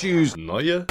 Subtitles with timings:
[0.00, 0.86] Choose neue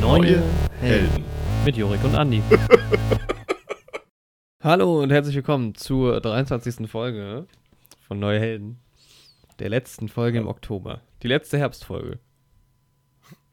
[0.00, 0.42] Neue
[0.80, 1.24] Helden.
[1.64, 2.42] mit Jorik und Andi.
[4.64, 6.90] Hallo und herzlich willkommen zur 23.
[6.90, 7.46] Folge
[8.00, 8.80] von Neue Helden.
[9.60, 11.02] Der letzten Folge im Oktober.
[11.22, 12.18] Die letzte Herbstfolge.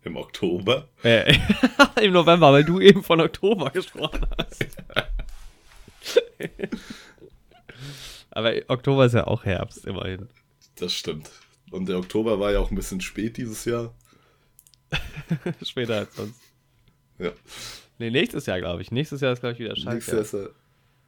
[0.03, 0.87] Im Oktober.
[1.03, 1.35] Äh,
[2.01, 4.65] im November, weil du eben von Oktober gesprochen hast.
[8.31, 10.29] Aber Oktober ist ja auch Herbst, immerhin.
[10.75, 11.29] Das stimmt.
[11.71, 13.93] Und der Oktober war ja auch ein bisschen spät dieses Jahr.
[15.63, 16.39] Später als sonst.
[17.19, 17.31] Ja.
[17.97, 18.91] Nee, nächstes Jahr, glaube ich.
[18.91, 20.37] Nächstes Jahr ist, glaube ich, wieder Nächstes scheiße.
[20.37, 20.53] Jahr ist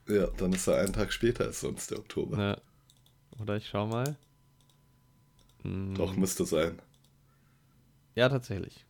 [0.08, 2.38] er, ja, dann ist er einen Tag später als sonst der Oktober.
[2.38, 2.58] Ja.
[3.39, 4.17] Oder ich schau mal.
[5.63, 6.80] Hm, Doch, müsste sein.
[8.21, 8.85] Ja, tatsächlich.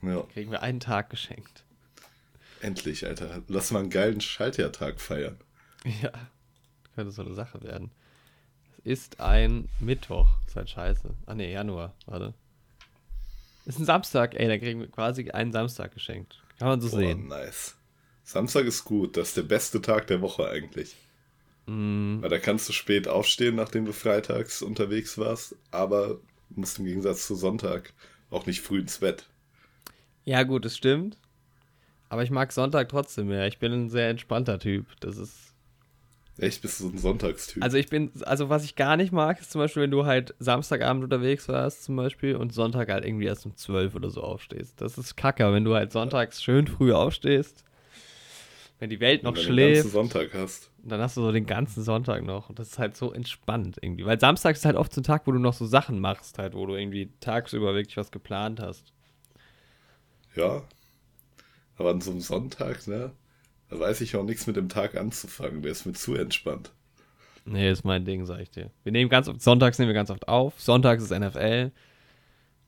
[0.00, 1.64] Ja, Kriegen wir einen Tag geschenkt.
[2.60, 3.42] endlich, Alter.
[3.48, 5.36] Lass mal einen geilen Schaltjahrtag feiern.
[6.02, 6.12] Ja,
[6.94, 7.90] könnte so eine Sache werden.
[8.84, 10.28] Es ist ein Mittwoch.
[10.46, 11.14] Ist halt scheiße.
[11.26, 12.32] Ah ne, Januar, warte.
[13.66, 16.40] Ist ein Samstag, ey, da kriegen wir quasi einen Samstag geschenkt.
[16.60, 17.26] Kann man so Boah, sehen.
[17.26, 17.74] nice.
[18.22, 19.16] Samstag ist gut.
[19.16, 20.94] Das ist der beste Tag der Woche eigentlich.
[21.66, 26.84] Mm, Weil da kannst du spät aufstehen, nachdem du freitags unterwegs warst, aber musst im
[26.84, 27.92] Gegensatz zu Sonntag
[28.30, 29.26] auch nicht früh ins Bett.
[30.24, 31.16] ja, gut, das stimmt.
[32.08, 33.46] Aber ich mag Sonntag trotzdem mehr.
[33.46, 34.86] Ich bin ein sehr entspannter Typ.
[35.00, 35.54] Das ist.
[36.38, 37.62] Echt, bist du so ein Sonntagstyp?
[37.62, 40.34] Also ich bin, also was ich gar nicht mag, ist zum Beispiel, wenn du halt
[40.38, 44.80] Samstagabend unterwegs warst, zum Beispiel, und Sonntag halt irgendwie erst um 12 oder so aufstehst.
[44.80, 47.62] Das ist kacke, wenn du halt sonntags schön früh aufstehst,
[48.80, 50.70] wenn die Welt noch Wenn du den ganzen schläft, Sonntag hast.
[50.82, 52.48] und dann hast du so den ganzen Sonntag noch.
[52.48, 54.06] Und das ist halt so entspannt irgendwie.
[54.06, 56.54] Weil Samstag ist halt oft so ein Tag, wo du noch so Sachen machst, halt,
[56.54, 58.92] wo du irgendwie tagsüber wirklich was geplant hast.
[60.34, 60.62] Ja.
[61.76, 63.12] Aber an so einem Sonntag, ne?
[63.68, 65.62] Da weiß ich auch nichts mit dem Tag anzufangen.
[65.62, 66.72] Der ist mir zu entspannt.
[67.44, 68.70] Nee, ist mein Ding, sag ich dir.
[68.82, 70.60] Wir nehmen ganz oft, sonntags nehmen wir ganz oft auf.
[70.60, 71.70] Sonntags ist NFL.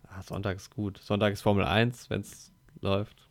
[0.09, 0.99] Ah, Sonntag ist gut.
[1.03, 3.29] Sonntag ist Formel 1, wenn es läuft.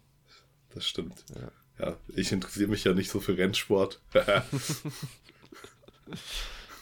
[0.74, 1.25] Das stimmt.
[1.36, 1.52] Ja.
[1.81, 4.00] Ja, ich interessiere mich ja nicht so für Rennsport.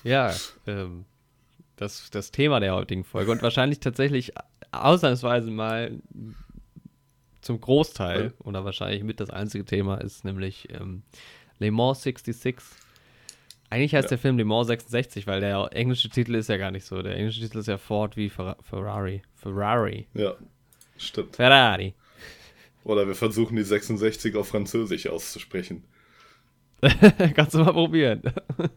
[0.03, 0.33] Ja,
[0.65, 1.05] ähm,
[1.75, 3.31] das, das Thema der heutigen Folge.
[3.31, 4.31] Und wahrscheinlich tatsächlich
[4.71, 5.99] ausnahmsweise mal
[7.41, 11.03] zum Großteil oder wahrscheinlich mit das einzige Thema ist nämlich ähm,
[11.59, 12.55] Le Mans 66.
[13.69, 14.09] Eigentlich heißt Ja.
[14.09, 17.01] der Film Le Mans 66, weil der englische Titel ist ja gar nicht so.
[17.01, 19.21] Der englische Titel ist ja Ford wie Fer Ferrari.
[19.35, 20.07] Ferrari.
[20.13, 20.33] ja,
[20.97, 21.35] stimmt.
[21.35, 21.93] Ferrari.
[22.89, 25.83] Oder wir versuchen die 66 auf Französisch auszusprechen.
[27.35, 28.23] Kannst du mal probieren.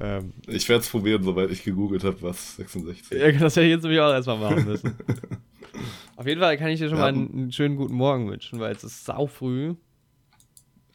[0.00, 3.18] ähm, Ich werde es probieren, sobald ich gegoogelt habe, was 66.
[3.18, 4.94] Ja, das hätte ich jetzt nämlich auch erstmal machen müssen.
[6.16, 8.60] Auf jeden Fall kann ich dir schon Wir mal einen, einen schönen guten Morgen wünschen,
[8.60, 9.74] weil es ist sau früh.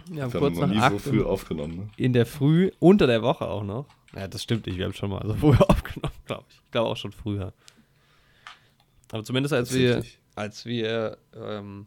[0.09, 1.90] Wir haben Wir kurz haben noch nach nie acht so früh in, aufgenommen, ne?
[1.98, 3.88] in der Früh, unter der Woche auch noch.
[4.16, 6.62] Ja, das stimmt nicht, wir haben schon mal so früher aufgenommen, glaube ich.
[6.64, 7.52] Ich glaube auch schon früher.
[9.12, 10.21] Aber zumindest als wir, Tatsächlich.
[10.41, 11.85] Als wir ähm,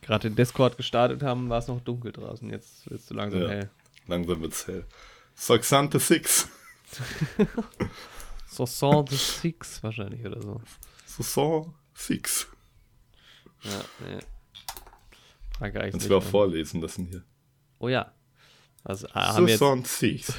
[0.00, 2.48] gerade den Discord gestartet haben, war es noch dunkel draußen.
[2.48, 3.48] Jetzt wird es so langsam Ja.
[3.48, 3.70] hell.
[4.06, 4.86] Langsam wird's hell.
[5.34, 6.46] 66.
[8.48, 10.60] 66 wahrscheinlich oder so.
[11.04, 12.46] 66.
[13.62, 13.70] Ja,
[14.00, 14.18] nee.
[15.58, 17.22] Frankreich ist Kannst du auch vorlesen lassen hier.
[17.78, 18.10] Oh ja.
[18.84, 20.34] Also, ah, haben wir jetzt 66.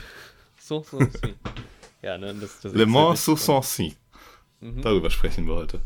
[0.60, 1.08] so, so, so.
[2.02, 3.96] Ja, ne, das, das Le Mans ja 66.
[4.62, 4.82] Mhm.
[4.82, 5.82] Darüber sprechen wir heute.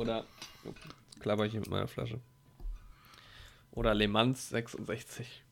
[0.00, 0.24] Oder
[1.20, 2.20] klapper ich hier mit meiner Flasche.
[3.72, 5.42] Oder Le Mans 66.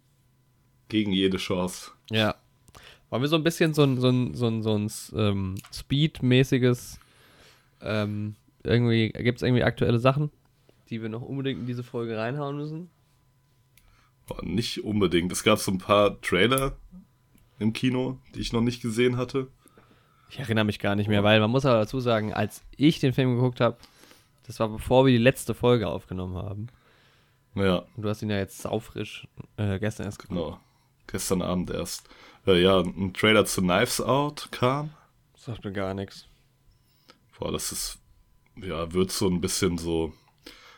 [0.88, 1.90] Gegen jede Chance.
[2.10, 2.34] Ja.
[3.10, 6.98] Wollen wir so ein bisschen so ein, so ein, so ein, so ein ähm, Speed-mäßiges
[7.82, 10.30] ähm, irgendwie, gibt es irgendwie aktuelle Sachen,
[10.88, 12.88] die wir noch unbedingt in diese Folge reinhauen müssen?
[14.26, 15.30] Boah, nicht unbedingt.
[15.30, 16.78] Es gab so ein paar Trailer
[17.58, 19.48] im Kino, die ich noch nicht gesehen hatte.
[20.30, 23.12] Ich erinnere mich gar nicht mehr, weil man muss aber dazu sagen, als ich den
[23.12, 23.76] Film geguckt habe,
[24.48, 26.66] das war bevor wir die letzte Folge aufgenommen haben.
[27.54, 30.36] Naja, Und du hast ihn ja jetzt saufrisch äh, gestern erst geguckt.
[30.40, 30.60] genau.
[31.06, 32.08] Gestern Abend erst.
[32.46, 34.90] Äh, ja, ein Trailer zu Knives Out kam.
[35.36, 36.26] Sagt mir gar nichts.
[37.38, 37.98] Boah, das ist,
[38.56, 40.12] ja, wird so ein bisschen so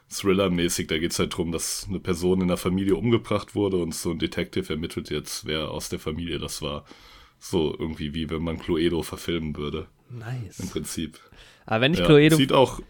[0.08, 0.86] Thriller-mäßig.
[0.88, 4.10] Da geht es halt darum, dass eine Person in der Familie umgebracht wurde und so
[4.10, 6.84] ein Detective ermittelt jetzt, wer aus der Familie das war.
[7.38, 10.70] So irgendwie wie wenn man Cluedo verfilmen würde, im Nice.
[10.70, 11.18] Prinzip.
[11.66, 12.36] Aber wenn ich Ja, Cluedo.
[12.36, 12.80] sieht auch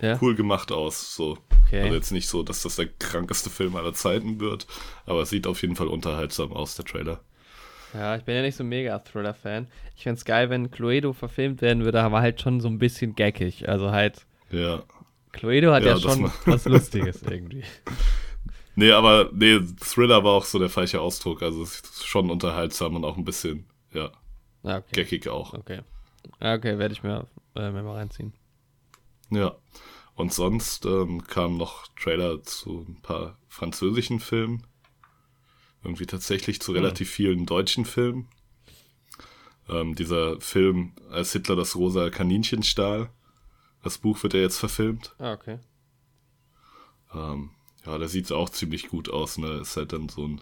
[0.00, 1.38] ja, cool gemacht aus, so.
[1.66, 1.82] okay.
[1.82, 4.66] Also jetzt nicht so, dass das der krankeste Film aller Zeiten wird,
[5.06, 7.20] aber es sieht auf jeden Fall unterhaltsam aus, der Trailer.
[7.94, 9.66] Ja, ich bin ja nicht so mega Thriller-Fan.
[9.96, 13.14] Ich fände es geil, wenn Cluedo verfilmt werden würde, aber halt schon so ein bisschen
[13.14, 13.68] gackig.
[13.68, 14.82] Also halt Ja,
[15.32, 17.64] Cluedo hat ja, Ja, das schon was Lustiges irgendwie.
[18.74, 21.42] Nee, aber nee, Thriller war auch so der falsche Ausdruck.
[21.42, 24.12] Also es ist schon unterhaltsam und auch ein bisschen, ja,
[24.62, 24.92] Ah, okay.
[24.92, 25.52] geckig auch.
[25.52, 25.80] Okay.
[26.38, 28.32] Okay, werde ich mir, äh, mir mal reinziehen.
[29.30, 29.56] Ja.
[30.14, 34.66] Und sonst ähm, kamen noch Trailer zu ein paar französischen Filmen.
[35.84, 38.28] Irgendwie tatsächlich zu relativ vielen deutschen Filmen.
[39.68, 43.10] Ähm, dieser Film, als Hitler das rosa Kaninchen stahl.
[43.82, 45.14] Das Buch wird ja jetzt verfilmt.
[45.18, 45.60] Ah, okay.
[47.14, 47.50] Ähm,
[47.86, 49.58] ja, der sieht auch ziemlich gut aus, ne?
[49.58, 50.40] Ist halt dann so ein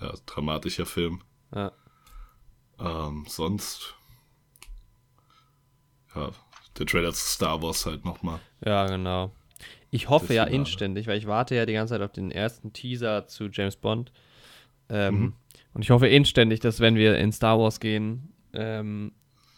[0.00, 1.22] ja, dramatischer Film.
[1.54, 1.72] Ja.
[2.78, 3.94] Ähm, sonst.
[6.14, 6.30] Ja,
[6.80, 8.40] der Trailer zu Star Wars halt nochmal.
[8.64, 9.30] Ja, genau.
[9.92, 12.72] Ich hoffe Das ja inständig, weil ich warte ja die ganze Zeit auf den ersten
[12.72, 14.10] Teaser zu James Bond.
[14.88, 15.32] Ähm, Mhm.
[15.72, 19.12] Und ich hoffe inständig, dass wenn wir in Star Wars gehen, ähm,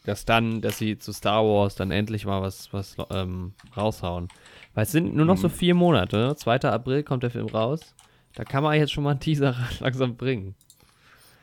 [0.05, 4.29] dass dann, dass sie zu Star Wars dann endlich mal was, was ähm, raushauen.
[4.75, 5.53] Weil es sind nur noch so Mhm.
[5.53, 6.17] vier Monate.
[6.17, 6.37] Ne?
[6.37, 6.57] 2.
[6.71, 7.95] April kommt der Film raus.
[8.35, 10.55] Da kann man jetzt schon mal einen Teaser langsam bringen.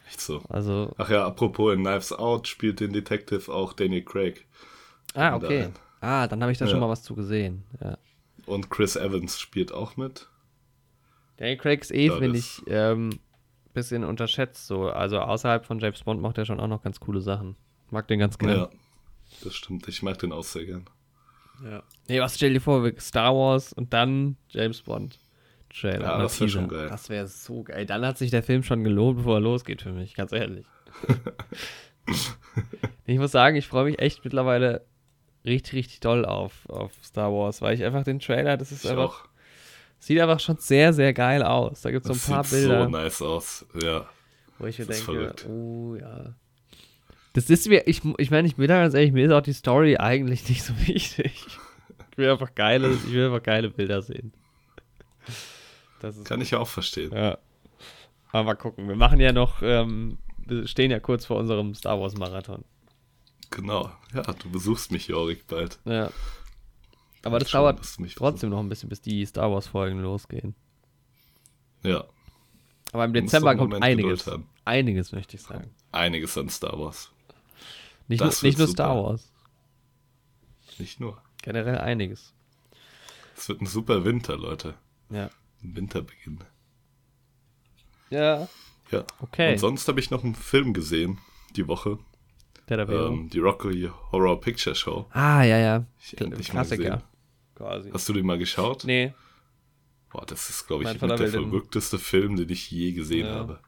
[0.07, 0.41] Echt so.
[0.49, 4.45] Also, Ach ja, apropos in Knives Out spielt den Detective auch Daniel Craig.
[5.15, 5.63] Ah, okay.
[5.63, 6.71] ein- Ah, dann habe ich da Ja.
[6.71, 7.63] schon mal was zu gesehen.
[7.81, 7.97] Ja.
[8.45, 10.27] Und Chris Evans spielt auch mit.
[11.37, 13.19] Daniel Craig ist eh, Ja, finde ich, ähm,
[13.73, 14.89] bisschen unterschätzt so.
[14.89, 17.55] Also außerhalb von James Bond macht er schon auch noch ganz coole Sachen.
[17.91, 18.47] Mag den ganz Ja.
[18.47, 18.69] gerne.
[19.43, 19.87] Das stimmt.
[19.87, 20.85] Ich mag den auch sehr gern.
[21.63, 21.83] Ja.
[22.07, 25.19] Nee, was stell dir vor, Star Wars und dann James Bond.
[25.69, 26.01] Trailer.
[26.01, 26.59] Ja, das wär Teaser.
[26.61, 26.87] schon geil.
[26.89, 27.85] Das wäre so geil.
[27.85, 30.65] Dann hat sich der Film schon gelohnt, bevor er losgeht für mich, ganz ehrlich.
[33.05, 34.83] ich muss sagen, ich freue mich echt mittlerweile
[35.45, 38.91] richtig, richtig doll auf, auf Star Wars, weil ich einfach den Trailer, das ist Ich
[38.91, 39.29] einfach, auch.
[39.99, 41.81] sieht einfach schon sehr, sehr geil aus.
[41.81, 42.83] Da gibt es so ein paar sieht Bilder.
[42.83, 43.65] so nice aus.
[43.81, 44.07] Ja.
[44.57, 45.45] Wo ich mir Das ist denke, verrückt.
[45.49, 46.33] oh ja.
[47.33, 49.53] Das ist mir, ich, ich meine, ich bin da ganz ehrlich, mir ist auch die
[49.53, 51.45] Story eigentlich nicht so wichtig.
[52.11, 54.33] Ich will einfach geile, ich will einfach geile Bilder sehen.
[56.25, 57.11] Kann ich auch verstehen.
[57.13, 57.37] ja.
[58.31, 58.87] Aber mal gucken.
[58.87, 62.63] Wir machen ja noch, ähm, wir stehen ja kurz vor unserem Star Wars Marathon.
[63.51, 63.91] Genau.
[64.13, 65.79] Ja, du besuchst mich, Jorik, bald.
[65.85, 66.11] Ja.
[67.23, 67.81] Aber das Schon, dauert
[68.15, 70.55] trotzdem noch ein bisschen, bis die Star Wars Folgen losgehen.
[71.83, 72.05] Ja.
[72.91, 74.29] Aber im Dezember kommt einiges.
[74.65, 75.71] Einiges, möchte ich sagen.
[75.91, 77.11] Einiges an Star Wars.
[78.07, 78.95] Nicht, nur, nicht nur Star.
[78.95, 79.31] Wars.
[80.77, 81.21] Nicht nur.
[81.41, 82.33] Generell einiges.
[83.35, 84.75] Es wird ein super Winter, Leute.
[85.09, 85.29] Ja.
[85.63, 86.39] Ein Winterbeginn.
[88.09, 88.47] Ja.
[88.91, 89.05] Ja.
[89.19, 89.53] Okay.
[89.53, 91.19] Und sonst habe ich noch einen Film gesehen,
[91.55, 91.99] die Woche.
[92.69, 93.07] Der da wäre.
[93.07, 95.07] Ähm, die Rocky Horror Picture Show.
[95.11, 95.85] Ah, ja, ja.
[96.01, 96.83] Ich endlich mal Klassiker.
[96.83, 97.01] gesehen.
[97.55, 97.91] Quasi.
[97.91, 98.83] Hast du den mal geschaut?
[98.85, 99.13] Nee.
[100.11, 103.33] Boah, das ist, glaube ich, der will den- verrückteste Film, den ich je gesehen Ja.
[103.35, 103.59] habe.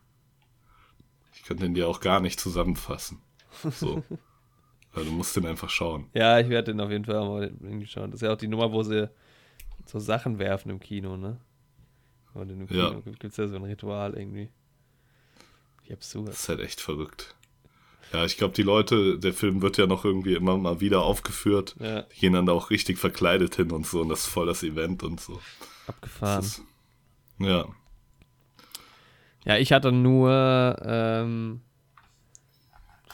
[1.34, 3.20] Ich könnte den dir auch gar nicht zusammenfassen.
[3.72, 4.04] So.
[4.94, 6.08] Weil du musst den einfach schauen.
[6.14, 7.52] Ja, ich werde den auf jeden Fall mal
[7.86, 8.12] schauen.
[8.12, 9.10] Das ist ja auch die Nummer, wo sie
[9.86, 11.40] so Sachen werfen im Kino, ne?
[12.34, 13.00] Und im Kino Ja.
[13.02, 14.50] gibt es ja so ein Ritual irgendwie.
[15.86, 16.30] Wie absurd.
[16.30, 17.36] Das ist halt echt verrückt.
[18.14, 21.76] Ja, ich glaube, die Leute, der Film wird ja noch irgendwie immer mal wieder aufgeführt.
[21.80, 24.02] Ja, Die gehen dann da auch richtig verkleidet hin und so.
[24.02, 25.40] Und das ist voll das Event und so.
[25.88, 26.42] abgefahren.
[26.44, 26.62] Ist,
[27.40, 27.66] ja,
[29.46, 31.62] Ja, ich hatte nur ähm,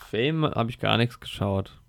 [0.10, 1.80] Fame habe ich gar nichts geschaut.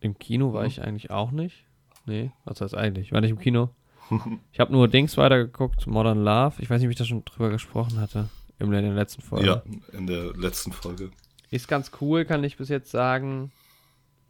[0.00, 0.68] Im Kino war Mhm.
[0.68, 1.64] ich eigentlich auch nicht.
[2.06, 3.06] Nee, was heißt eigentlich?
[3.08, 3.70] Ich war nicht im Kino.
[4.52, 6.54] Ich habe nur Dings weitergeguckt, Modern Love.
[6.58, 8.28] Ich weiß nicht, ob ich da schon drüber gesprochen hatte.
[8.58, 9.46] In der letzten Folge.
[9.46, 11.10] ja, in der letzten Folge.
[11.54, 13.52] Ist ganz cool, kann ich bis jetzt sagen.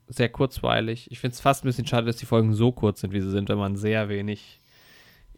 [0.09, 1.11] Sehr kurzweilig.
[1.11, 3.31] Ich finde es fast ein bisschen schade, dass die Folgen so kurz sind, wie sie
[3.31, 4.61] sind, wenn man sehr wenig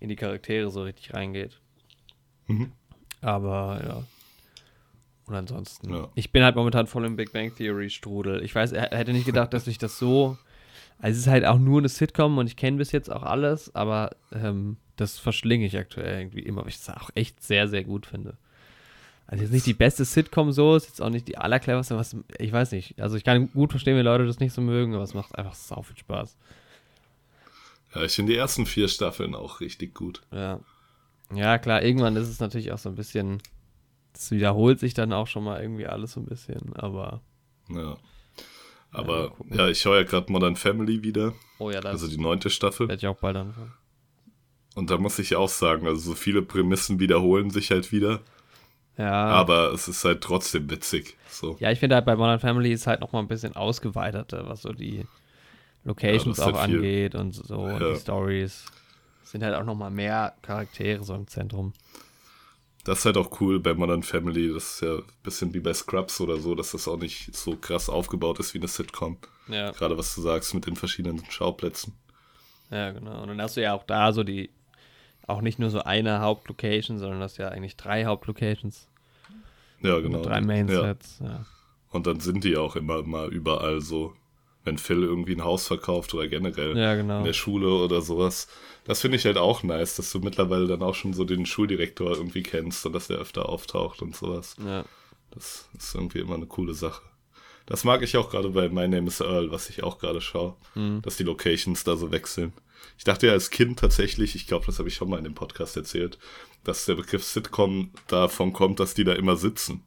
[0.01, 1.61] in die Charaktere so richtig reingeht.
[2.49, 2.73] Mhm.
[3.21, 4.03] Aber ja.
[5.27, 5.95] Und ansonsten.
[5.95, 6.09] Ja.
[6.17, 8.43] Ich bin halt momentan voll im Big Bang Theory Strudel.
[8.43, 10.37] Ich weiß, er hätte nicht gedacht, dass ich das so.
[10.99, 13.73] Also es ist halt auch nur eine Sitcom und ich kenne bis jetzt auch alles,
[13.77, 17.85] aber ähm, das verschlinge ich aktuell irgendwie immer, weil ich das auch echt sehr, sehr
[17.85, 18.39] gut finde.
[19.29, 22.53] Also jetzt nicht die beste Sitcom so, ist jetzt auch nicht die allercleverste, was, ich
[22.53, 23.01] weiß nicht.
[23.01, 25.55] Also ich kann gut verstehen, wenn Leute das nicht so mögen, aber es macht einfach
[25.55, 26.37] sau viel Spaß.
[27.95, 30.23] Ja, ich finde die ersten vier Staffeln auch richtig gut.
[30.33, 30.61] Ja.
[31.35, 33.43] Ja, klar, irgendwann ist es natürlich auch so ein bisschen,
[34.13, 37.21] das wiederholt sich dann auch schon mal irgendwie alles so ein bisschen, aber.
[37.69, 37.97] Ja.
[38.93, 39.59] Ja, Aber gucken.
[39.59, 41.35] ja, ich schaue ja gerade Modern Family wieder.
[41.59, 42.87] Oh ja, das Also die neunte Staffel.
[42.89, 43.73] werde ich auch bald anfangen.
[44.77, 48.21] Und da muss ich auch sagen, also so viele Prämissen wiederholen sich halt wieder.
[48.99, 49.27] Ja.
[49.27, 51.17] Aber es ist halt trotzdem witzig.
[51.31, 51.57] So.
[51.61, 54.63] Ja, ich finde halt bei Modern Family ist halt noch mal ein bisschen ausgeweiterter, was
[54.63, 55.07] so die
[55.85, 57.93] Locations Ja, auch halt angeht und so und Ja.
[57.93, 58.65] die Stories.
[59.25, 61.73] Sind halt auch noch mal mehr Charaktere so im Zentrum.
[62.85, 64.53] Das ist halt auch cool bei Modern Family.
[64.55, 67.57] Das ist ja ein bisschen wie bei Scrubs oder so, dass das auch nicht so
[67.57, 69.19] krass aufgebaut ist wie eine Sitcom.
[69.49, 69.73] Ja.
[69.73, 71.95] Gerade was du sagst mit den verschiedenen Schauplätzen.
[72.71, 73.23] Ja, genau.
[73.23, 74.51] Und dann hast du ja auch da so die,
[75.27, 78.89] auch nicht nur so eine Hauptlocation, sondern hast ja eigentlich drei Hauptlocations.
[79.83, 80.23] Ja, genau.
[80.23, 81.19] Drei Mainsets.
[81.21, 81.27] Ja.
[81.27, 81.47] ja.
[81.91, 84.15] Und dann sind die auch immer mal überall so,
[84.65, 87.19] wenn Phil irgendwie ein Haus verkauft oder generell ja, genau.
[87.19, 88.49] in der Schule oder sowas.
[88.85, 92.11] Das finde ich halt auch nice, dass du mittlerweile dann auch schon so den Schuldirektor
[92.13, 94.57] irgendwie kennst und dass der öfter auftaucht und sowas.
[94.65, 94.85] Ja.
[95.31, 97.03] Das ist irgendwie immer eine coole Sache.
[97.67, 100.55] Das mag ich auch gerade bei My Name is Earl, was ich auch gerade schaue,
[100.75, 101.03] Mhm.
[101.03, 102.53] dass die Locations da so wechseln.
[102.99, 105.35] Ich dachte ja als Kind tatsächlich, ich glaube, das habe ich schon mal in dem
[105.35, 106.19] Podcast erzählt,
[106.65, 109.83] dass der Begriff Sitcom davon kommt, dass die da immer sitzen.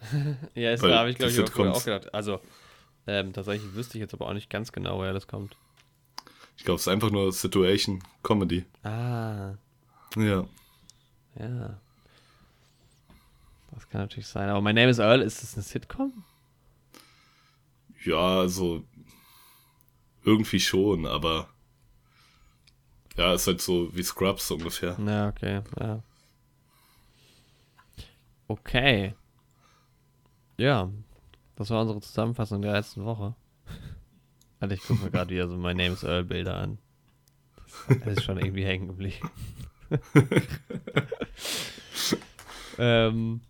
[0.54, 2.14] Ja, das Weil habe ich, glaube ich, Sitcoms- auch gedacht.
[2.14, 2.40] Also,
[3.06, 5.56] ähm, tatsächlich wüsste ich jetzt aber auch nicht ganz genau, woher das kommt.
[6.56, 8.64] Ich glaube, es ist einfach nur Situation Comedy.
[8.82, 9.54] Ah,
[10.16, 10.46] Ja.
[11.38, 11.80] ja.
[13.72, 14.48] Das kann natürlich sein.
[14.48, 16.24] Aber My Name is Earl, ist das eine Sitcom?
[18.04, 18.82] Ja, also
[20.24, 21.48] irgendwie schon, aber
[23.16, 24.96] ja, ist halt so wie Scrubs ungefähr.
[25.04, 26.02] Ja, okay, ja.
[28.48, 29.14] Okay.
[30.56, 30.90] Ja,
[31.56, 33.34] das war unsere Zusammenfassung der letzten Woche.
[34.60, 36.78] Alter, ich gucke mir gerade wieder so My Name is Earl Bilder an.
[37.88, 39.30] Das ist schon irgendwie hängen geblieben.
[42.78, 43.40] ähm,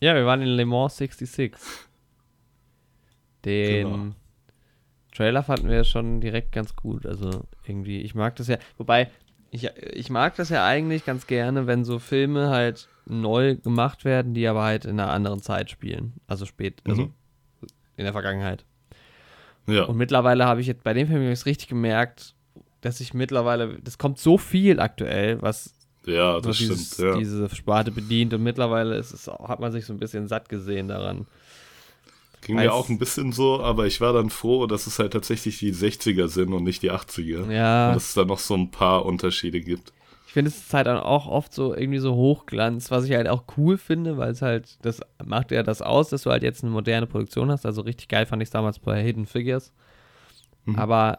[0.00, 1.52] ja, wir waren in Le Mans 66.
[3.44, 4.14] Den Genau.
[5.14, 7.06] Trailer fanden wir schon direkt ganz gut.
[7.06, 8.56] Also irgendwie, ich mag das ja.
[8.78, 9.10] Wobei,
[9.50, 14.32] ich, ich mag das ja eigentlich ganz gerne, wenn so Filme halt neu gemacht werden,
[14.34, 16.14] die aber halt in einer anderen Zeit spielen.
[16.26, 17.12] Also spät, also Mhm.
[17.96, 18.64] in der Vergangenheit.
[19.66, 22.34] Ja, Und mittlerweile habe ich jetzt bei dem Film es richtig gemerkt,
[22.80, 27.08] dass ich mittlerweile, das kommt so viel aktuell, was ja, das dieses, stimmt.
[27.14, 27.18] Ja.
[27.18, 30.88] diese Sparte bedient und mittlerweile ist es, hat man sich so ein bisschen satt gesehen
[30.88, 31.26] daran.
[32.42, 35.58] Ging mir auch ein bisschen so, aber ich war dann froh, dass es halt tatsächlich
[35.58, 37.50] die 60er sind und nicht die 80er.
[37.50, 37.88] Ja.
[37.88, 39.92] Und dass es da noch so ein paar Unterschiede gibt.
[40.26, 43.44] Ich finde, es halt dann auch oft so irgendwie so Hochglanz, was ich halt auch
[43.56, 46.72] cool finde, weil es halt, das macht ja das aus, dass du halt jetzt eine
[46.72, 47.64] moderne Produktion hast.
[47.64, 49.72] Also richtig geil fand ich es damals bei Hidden Figures.
[50.64, 50.76] Mhm.
[50.76, 51.18] Aber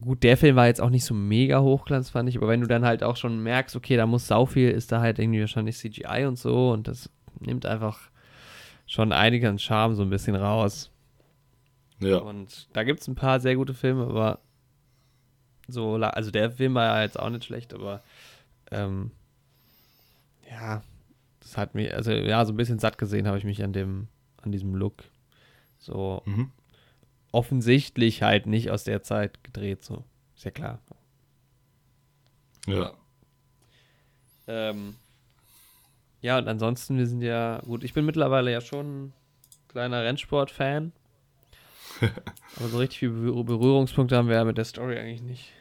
[0.00, 2.38] gut, der Film war jetzt auch nicht so mega Hochglanz, fand ich.
[2.38, 5.00] Aber wenn du dann halt auch schon merkst, okay, da muss sau viel, ist da
[5.00, 7.10] halt irgendwie wahrscheinlich CGI und so und das
[7.40, 7.98] nimmt einfach
[8.86, 10.90] schon einiges an Charme so ein bisschen raus.
[12.00, 14.40] Ja, Und da gibt es ein paar sehr gute Filme, aber
[15.68, 18.02] so, also der Film war ja jetzt auch nicht schlecht, aber
[18.70, 19.10] ähm,
[20.50, 20.82] ja,
[21.40, 24.08] das hat mich, also ja, so ein bisschen satt gesehen habe ich mich an dem,
[24.42, 25.04] an diesem Look.
[25.78, 26.50] So Mhm.
[27.32, 30.04] offensichtlich halt nicht aus der Zeit gedreht, so.
[30.36, 30.80] Ist ja klar.
[32.66, 32.92] ja.
[34.46, 34.96] Ähm,
[36.24, 39.12] ja, und ansonsten, wir sind ja, gut, ich bin mittlerweile ja schon ein
[39.68, 40.92] kleiner Rennsport-Fan.
[42.56, 45.52] aber so richtig viele Berühr- Berührungspunkte haben wir ja mit der Story eigentlich nicht.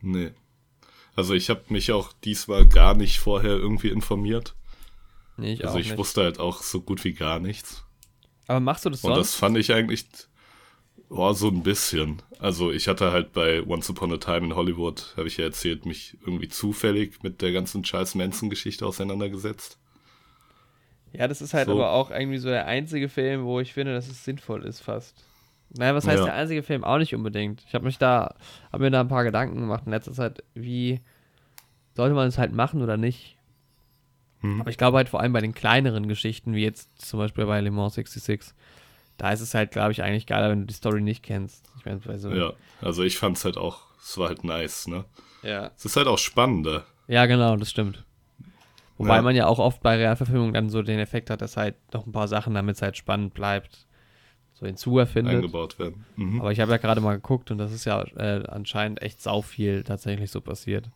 [0.00, 0.32] Nee.
[1.14, 4.54] Also ich habe mich auch diesmal gar nicht vorher irgendwie informiert.
[5.36, 5.98] Nee, ich Also ich nicht.
[5.98, 7.84] wusste halt auch so gut wie gar nichts.
[8.48, 9.28] Aber machst du das Und sonst?
[9.28, 10.06] das fand ich eigentlich
[11.10, 12.22] oh, so ein bisschen.
[12.38, 15.84] Also ich hatte halt bei Once Upon a Time in Hollywood, habe ich ja erzählt,
[15.84, 19.78] mich irgendwie zufällig mit der ganzen Charles Manson-Geschichte auseinandergesetzt.
[21.12, 21.72] ja, das ist halt so.
[21.72, 25.24] aber auch irgendwie so der einzige Film, wo ich finde, dass es sinnvoll ist fast.
[25.76, 26.24] Naja, was heißt Ja.
[26.26, 26.82] der einzige Film?
[26.82, 27.62] Auch nicht unbedingt.
[27.66, 28.34] Ich habe mich da,
[28.72, 31.00] habe mir da ein paar Gedanken gemacht in letzter Zeit, wie
[31.94, 33.36] sollte man es halt machen oder nicht?
[34.40, 34.60] Mhm.
[34.62, 37.60] Aber ich glaube halt vor allem bei den kleineren Geschichten, wie jetzt zum Beispiel bei
[37.60, 38.52] Le Mans 66,
[39.20, 41.68] da ist es halt, glaube ich, eigentlich geiler, wenn du die Story nicht kennst.
[41.78, 42.30] Ich meine, bei so.
[42.30, 45.04] Ja, also ich fand's halt auch, es war halt nice, ne?
[45.42, 45.70] ja.
[45.76, 46.84] Es ist halt auch spannender.
[47.06, 48.04] Ja, genau, das stimmt.
[48.96, 49.22] Wobei Ja.
[49.22, 52.12] man ja auch oft bei Realverfilmungen dann so den Effekt hat, dass halt noch ein
[52.12, 53.86] paar Sachen, damit es halt spannend bleibt,
[54.54, 55.36] so hinzuerfindet.
[55.36, 56.04] eingebaut werden.
[56.16, 56.40] Mhm.
[56.40, 59.42] Aber ich habe ja gerade mal geguckt und das ist ja äh, anscheinend echt sau
[59.42, 60.88] viel tatsächlich so passiert.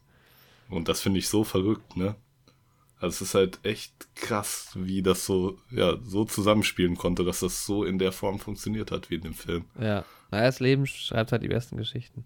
[0.70, 2.14] Und das finde ich so verrückt, ne?
[3.04, 7.66] Also es ist halt echt krass, wie das so, ja, so zusammenspielen konnte, dass das
[7.66, 9.66] so in der Form funktioniert hat wie in dem Film.
[9.78, 10.04] Ja.
[10.30, 12.25] Naja, das Leben schreibt halt die besten Geschichten.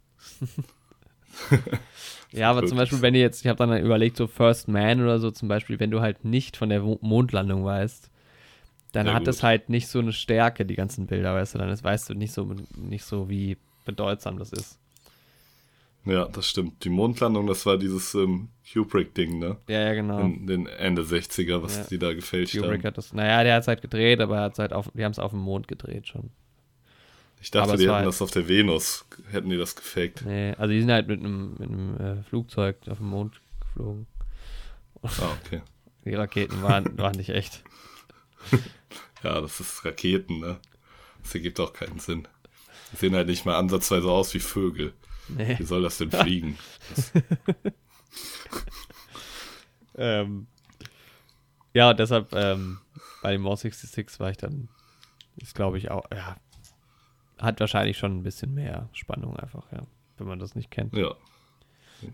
[2.32, 5.18] ja, aber zum Beispiel, wenn ihr jetzt, ich habe dann überlegt, so First Man oder
[5.18, 8.10] so zum Beispiel, wenn du halt nicht von der Mondlandung weißt,
[8.92, 9.28] dann Ja, hat gut.
[9.28, 12.32] das halt nicht so eine Stärke, die ganzen Bilder, weißt du, dann weißt du nicht
[12.32, 14.78] so, nicht so, wie bedeutsam das ist.
[16.04, 16.84] Ja, das stimmt.
[16.84, 19.56] Die Mondlandung, das war dieses ähm, Kubrick-Ding, ne?
[19.68, 20.20] Ja, ja, genau.
[20.20, 21.84] In den Ende 60er, was Ja.
[21.84, 22.84] die da gefälscht Kubrick haben.
[22.84, 25.12] hat das, naja, der hat es halt gedreht, aber er hat's halt auf, die haben
[25.12, 26.30] es auf dem Mond gedreht schon.
[27.40, 30.24] Ich dachte, aber die hätten halt- das auf der Venus, hätten die das gefaked.
[30.24, 34.06] Nee, also die sind halt mit einem, mit einem äh, Flugzeug auf dem Mond geflogen.
[35.02, 35.08] Ah,
[35.44, 35.62] okay.
[36.04, 37.62] Die Raketen waren, waren nicht echt.
[39.22, 40.58] Ja, das ist Raketen, ne?
[41.22, 42.26] Das ergibt auch keinen Sinn.
[42.92, 44.92] Die sehen halt nicht mal ansatzweise aus wie Vögel.
[45.28, 45.58] Nee.
[45.58, 46.58] Wie soll das denn fliegen?
[46.94, 47.12] Das,
[49.96, 50.46] Ähm,
[51.74, 52.78] ja, und deshalb ähm,
[53.22, 54.68] bei dem More 66 war ich dann,
[55.36, 56.36] ist glaube ich auch, ja,
[57.38, 59.82] hat wahrscheinlich schon ein bisschen mehr Spannung einfach, ja,
[60.16, 60.94] wenn man das nicht kennt.
[60.96, 61.14] ja.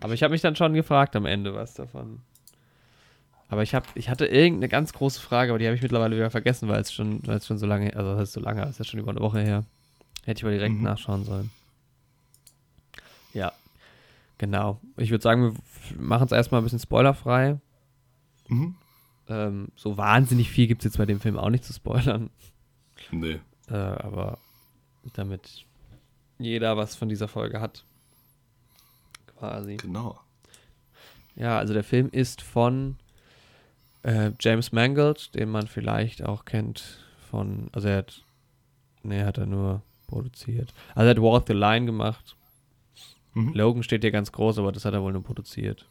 [0.01, 2.21] Aber ich habe mich dann schon gefragt am Ende, was davon.
[3.49, 6.31] Aber ich habe, ich hatte irgendeine ganz große Frage, aber die habe ich mittlerweile wieder
[6.31, 8.71] vergessen, weil es schon, weil es schon so lange, also das ist so lange, das
[8.71, 9.63] ist ja schon über eine Woche her.
[10.23, 10.81] Hätte ich mal direkt Mhm.
[10.81, 11.51] nachschauen sollen.
[13.35, 13.51] Ja,
[14.37, 14.79] genau.
[14.97, 15.53] Ich würde sagen,
[15.89, 17.59] wir machen es erstmal ein bisschen spoilerfrei.
[18.47, 18.75] Mhm.
[19.27, 22.29] Ähm, so wahnsinnig viel gibt es jetzt bei dem Film auch nicht zu spoilern.
[23.11, 23.39] Nee.
[23.69, 24.37] Äh, aber
[25.13, 25.65] damit
[26.37, 27.83] jeder was von dieser Folge hat.
[29.37, 29.77] Quasi.
[29.77, 30.19] Genau.
[31.35, 32.95] Ja, also der Film ist von
[34.03, 36.99] äh, James Mangold, den man vielleicht auch kennt
[37.29, 38.21] von, also er hat,
[39.03, 40.73] nee, hat er nur produziert.
[40.93, 42.35] Also er hat Walk the Line gemacht.
[43.35, 43.53] Mhm.
[43.53, 45.87] Logan steht hier ganz groß, aber das hat er wohl nur produziert.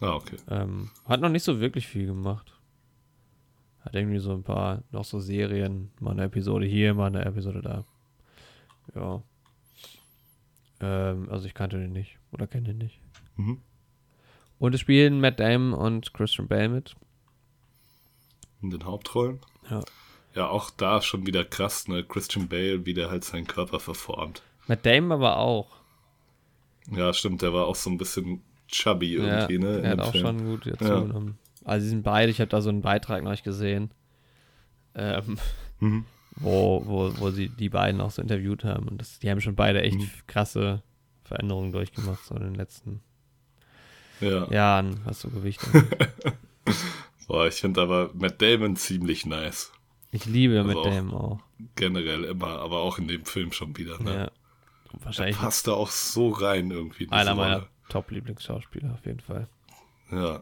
[0.00, 0.36] Ah, okay.
[0.48, 2.52] Ähm, hat noch nicht so wirklich viel gemacht.
[3.80, 7.62] Hat irgendwie so ein paar, noch so Serien, mal eine Episode hier, mal eine Episode
[7.62, 7.84] da.
[8.94, 9.22] Ja.
[10.80, 13.00] Ähm, also ich kannte den nicht oder kenne den nicht.
[13.36, 13.62] Mhm.
[14.58, 16.96] Und es spielen Matt Damon und Christian Bale mit.
[18.60, 19.40] In den Hauptrollen.
[19.70, 19.82] Ja.
[20.34, 22.04] Ja, auch da schon wieder krass, ne?
[22.04, 24.42] Christian Bale, wie der halt seinen Körper verformt.
[24.66, 25.83] Matt Damon aber auch.
[26.90, 29.80] Ja, stimmt, der war auch so ein bisschen chubby Ja, irgendwie, ne?
[29.82, 31.38] er hat auch schon gut dazu genommen.
[31.64, 33.90] Also sie sind beide, ich habe da so einen Beitrag noch nicht gesehen,
[34.94, 35.38] ähm,
[35.80, 36.04] Mhm.
[36.36, 38.88] wo, wo, wo sie die beiden auch so interviewt haben.
[38.88, 40.10] Und das, die haben schon beide echt Mhm.
[40.26, 40.82] krasse
[41.24, 43.00] Veränderungen durchgemacht, so in den letzten
[44.20, 44.46] Ja.
[44.50, 45.60] Jahren, was so Gewicht.
[47.26, 49.72] Boah, ich finde aber Matt Damon ziemlich nice.
[50.10, 51.40] Ich liebe Also Matt Damon auch.
[51.76, 54.14] Generell immer, aber auch in dem Film schon wieder, ne?
[54.14, 54.30] Ja.
[55.02, 57.08] Wahrscheinlich Passt da auch so rein irgendwie.
[57.10, 57.66] einer meiner.
[57.88, 59.46] Top-Lieblingsschauspieler auf jeden Fall.
[60.10, 60.40] Ja.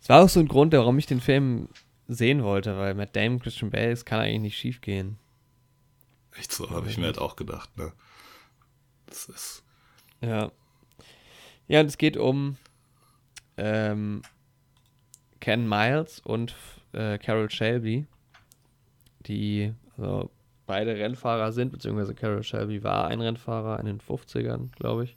[0.00, 1.68] Es war auch so ein Grund, warum ich den Film
[2.06, 5.18] sehen wollte, weil Matt Damon, Christian Bale, es kann eigentlich nicht schief gehen.
[6.38, 7.92] Echt so, habe ich mir halt auch gedacht, ne?
[9.06, 9.64] Das ist.
[10.20, 10.50] Ja.
[11.66, 12.56] Ja, und es geht um
[13.58, 14.22] ähm,
[15.40, 16.54] Ken Miles und
[16.92, 18.06] äh, Carol Shelby,
[19.26, 20.30] die also
[20.68, 25.16] beide Rennfahrer sind, beziehungsweise Carol Shelby war ein Rennfahrer in den 50ern, glaube ich.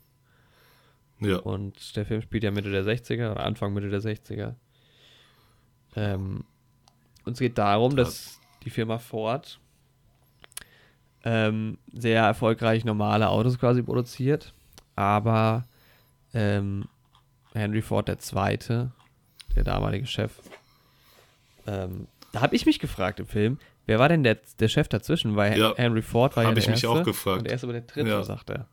[1.19, 1.37] Ja.
[1.37, 4.55] Und der Film spielt ja Mitte der 60er oder Anfang Mitte der 60er.
[5.95, 6.45] Ähm,
[7.25, 9.59] und es geht darum, dass die Firma Ford
[11.23, 14.53] ähm, sehr erfolgreich normale Autos quasi produziert,
[14.95, 15.65] aber
[16.33, 16.85] ähm,
[17.53, 18.91] Henry Ford der Zweite,
[19.55, 20.31] der damalige Chef,
[21.67, 25.35] ähm, da habe ich mich gefragt im Film, wer war denn der, der Chef dazwischen?
[25.35, 27.41] Weil Ja, Henry Ford war ja der ich mich Erste auch gefragt.
[27.41, 28.23] und er ist aber der Dritte, Ja.
[28.23, 28.67] sagt er.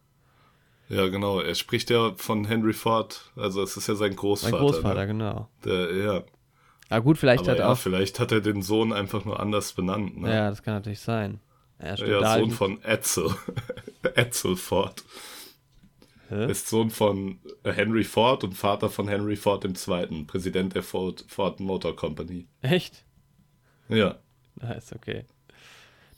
[0.88, 1.40] Ja, genau.
[1.40, 3.31] Er spricht ja von Henry Ford.
[3.37, 4.57] Also, es ist ja sein Mein Großvater.
[4.59, 5.07] Großvater, Ne?
[5.09, 5.49] genau.
[5.64, 6.23] Der, ja.
[6.88, 9.75] Ah gut, vielleicht Aber hat ja, auch vielleicht hat er den Sohn einfach nur anders
[9.75, 10.16] benannt.
[10.18, 10.35] Ne?
[10.35, 11.40] Ja, das kann natürlich sein.
[11.83, 12.11] Ja, stimmt.
[12.12, 13.31] Ja, da Sohn von Etzel.
[14.14, 15.05] Etzel Ford.
[16.31, 16.51] Hä?
[16.51, 21.61] Ist Sohn von Henry Ford und Vater von Henry Ford II., Präsident der Ford, Ford
[21.61, 22.47] Motor Company.
[22.62, 23.05] Echt?
[23.90, 24.16] Ja.
[24.61, 25.25] Nice, okay.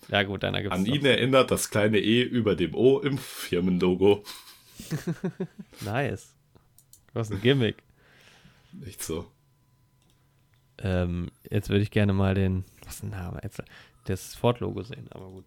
[0.08, 4.24] Ja, gut, dann ergibt An ihn erinnert das kleine E über dem O im Firmenlogo.
[5.82, 6.34] Nice.
[7.12, 7.82] Was ein Gimmick.
[8.72, 9.30] Nicht so.
[10.78, 13.40] Ähm, jetzt würde ich gerne mal den, was ist ein Name?
[13.42, 13.62] Jetzt,
[14.04, 15.44] das Ford-Logo sehen, aber gut.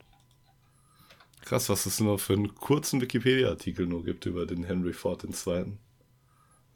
[1.42, 5.78] Krass, was es nur für einen kurzen Wikipedia-Artikel nur gibt über den Henry Ford II.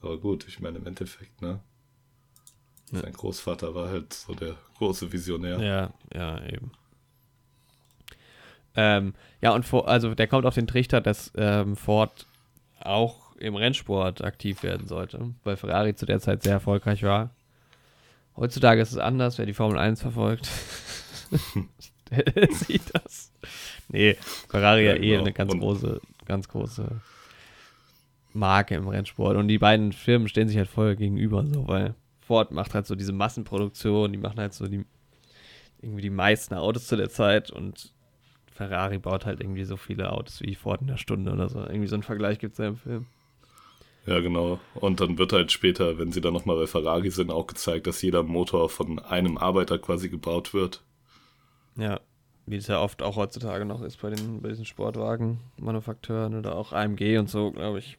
[0.01, 1.61] Aber gut, ich meine im Endeffekt, ne?
[2.91, 2.99] Ja.
[3.01, 5.59] Sein Großvater war halt so der große Visionär.
[5.59, 6.71] Ja, ja, eben.
[8.75, 12.27] Ähm, ja, und vor, also der kommt auf den Trichter, dass ähm, Ford
[12.79, 17.31] auch im Rennsport aktiv werden sollte, weil Ferrari zu der Zeit sehr erfolgreich war.
[18.35, 20.49] Heutzutage ist es anders, wer die Formel 1 verfolgt.
[22.11, 23.31] der sieht das.
[23.89, 24.15] Nee,
[24.47, 25.21] Ferrari ja, Ja, eh genau.
[25.21, 27.01] eine ganz Und- große, ganz große
[28.33, 29.37] Marke im Rennsport.
[29.37, 31.95] Und die beiden Firmen stehen sich halt voll gegenüber, so, weil
[32.27, 34.85] Ford macht halt so diese Massenproduktion, die machen halt so die
[35.81, 37.93] irgendwie die meisten Autos zu der Zeit und
[38.51, 41.59] Ferrari baut halt irgendwie so viele Autos wie Ford in der Stunde oder so.
[41.59, 43.05] Irgendwie so einen Vergleich gibt es ja im Film.
[44.07, 44.59] Ja, genau.
[44.75, 48.01] Und dann wird halt später, wenn sie dann nochmal bei Ferrari sind, auch gezeigt, dass
[48.01, 50.83] jeder Motor von einem Arbeiter quasi gebaut wird.
[51.77, 51.99] Ja,
[52.45, 56.73] wie es ja oft auch heutzutage noch ist bei, den, bei diesen Sportwagen-Manufakteuren oder auch
[56.73, 57.97] AMG und so, glaube ich.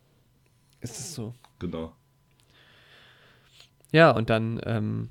[0.81, 1.35] Ist es so.
[1.59, 1.93] Genau.
[3.93, 5.11] Ja, und dann, ähm,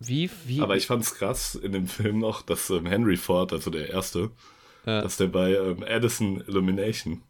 [0.00, 3.70] wie, wie, Aber ich fand's krass in dem Film noch, dass ähm, Henry Ford, also
[3.70, 4.30] der Erste,
[4.84, 7.22] äh, dass der bei ähm, Edison Illumination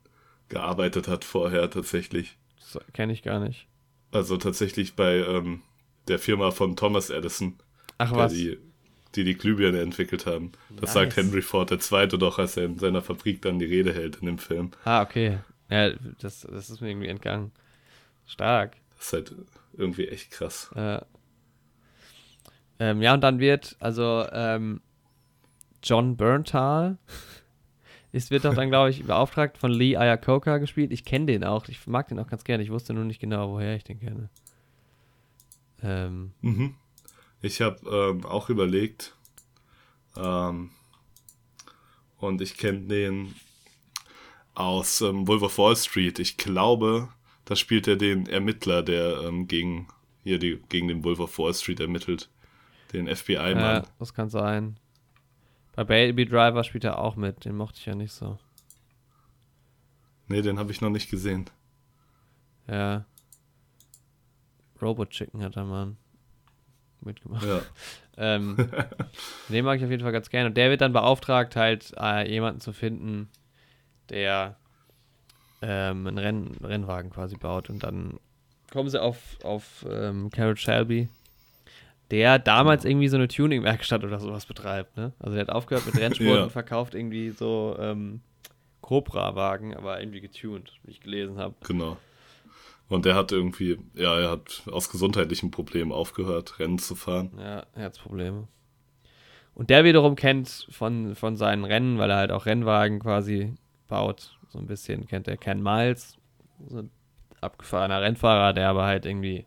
[0.49, 2.37] gearbeitet hat vorher tatsächlich.
[2.73, 3.67] Das kenne ich gar nicht.
[4.11, 5.63] Also tatsächlich bei ähm,
[6.09, 7.57] der Firma von Thomas Edison,
[7.99, 8.33] Ach was.
[8.33, 8.59] die,
[9.15, 10.53] die die Glühbirne entwickelt haben.
[10.71, 10.95] Das Nice.
[10.95, 14.17] sagt Henry Ford der Zweite doch, als er in seiner Fabrik dann die Rede hält
[14.17, 14.71] in dem Film.
[14.85, 15.39] Ah, okay.
[15.71, 15.91] Ja,
[16.21, 17.53] das, das ist mir irgendwie entgangen.
[18.27, 18.77] Stark.
[19.03, 19.35] Das ist halt
[19.77, 20.71] irgendwie echt krass.
[20.77, 21.01] Äh,
[22.79, 24.81] ähm, ja, und dann wird, also, ähm,
[25.83, 26.99] John Berntal
[28.13, 30.93] ist, wird doch dann, glaube ich, beauftragt von Lee Iacocca gespielt.
[30.93, 31.67] Ich kenne den auch.
[31.67, 32.63] Ich mag den auch ganz gerne.
[32.63, 34.31] Ich wusste nur nicht genau, woher ich den kenne.
[35.83, 36.77] Ähm, Mhm.
[37.41, 39.17] Ich habe ähm, auch überlegt,
[40.17, 40.71] ähm,
[42.19, 43.35] und ich kenne den
[44.55, 46.21] aus ähm, Wolf of Wall Street.
[46.21, 47.09] Ich glaube,
[47.45, 49.89] da spielt er den Ermittler, der ähm, gegen,
[50.23, 52.29] hier die, gegen den Wolf of Wall Street ermittelt.
[52.93, 53.87] Den FBI-Mann.
[53.99, 54.77] das kann sein.
[55.75, 57.45] Bei Baby Driver spielt er auch mit.
[57.45, 58.39] Den mochte ich ja nicht so.
[60.29, 61.47] nee, den habe ich noch nicht gesehen.
[62.69, 63.07] Ja.
[64.81, 65.97] Robot Chicken hat er mal
[67.01, 67.47] mitgemacht.
[67.47, 67.63] Ja.
[68.19, 68.57] Ähm,
[69.49, 70.49] den mag ich auf jeden Fall ganz gerne.
[70.49, 73.31] Und der wird dann beauftragt, halt äh, jemanden zu finden,
[74.11, 74.59] der
[75.63, 77.71] ähm, einen Renn Rennwagen quasi baut.
[77.71, 78.19] Und dann
[78.71, 81.09] kommen sie auf, auf ähm, Carrot Shelby,
[82.11, 84.97] der damals irgendwie so eine Tuning-Werkstatt oder sowas betreibt.
[84.97, 85.13] Ne?
[85.19, 86.43] Also der hat aufgehört mit Rennsport Ja.
[86.45, 88.21] und verkauft irgendwie so ähm,
[88.83, 91.55] Cobra-Wagen, aber irgendwie getuned, wie ich gelesen habe.
[91.67, 91.97] Genau.
[92.89, 97.31] Und der hat irgendwie, ja, er hat aus gesundheitlichen Problemen aufgehört, Rennen zu fahren.
[97.39, 98.49] Ja, Herzprobleme.
[99.55, 103.55] Und der wiederum kennt von, von seinen Rennen, weil er halt auch Rennwagen quasi
[103.93, 106.17] baut, so ein bisschen kennt er Ken Miles,
[106.69, 106.91] so ein
[107.43, 109.45] abgefahrener Rennfahrer, der aber halt irgendwie,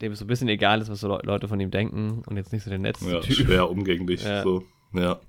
[0.00, 2.36] dem es so ein bisschen egal ist, was so Le- Leute von ihm denken und
[2.38, 3.34] jetzt nicht so der netteste Ja, Typ.
[3.36, 4.24] schwer umgänglich.
[4.24, 4.42] Ja.
[4.42, 4.64] So.
[4.94, 5.20] Ja.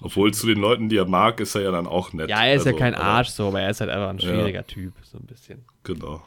[0.00, 2.30] Obwohl zu den Leuten, die er mag, ist er ja dann auch nett.
[2.30, 4.18] ja, er ist ja Also, kein aber- Arsch so, aber er ist halt einfach ein
[4.18, 4.28] Ja.
[4.28, 5.64] schwieriger Typ, so ein bisschen.
[5.82, 6.22] Genau.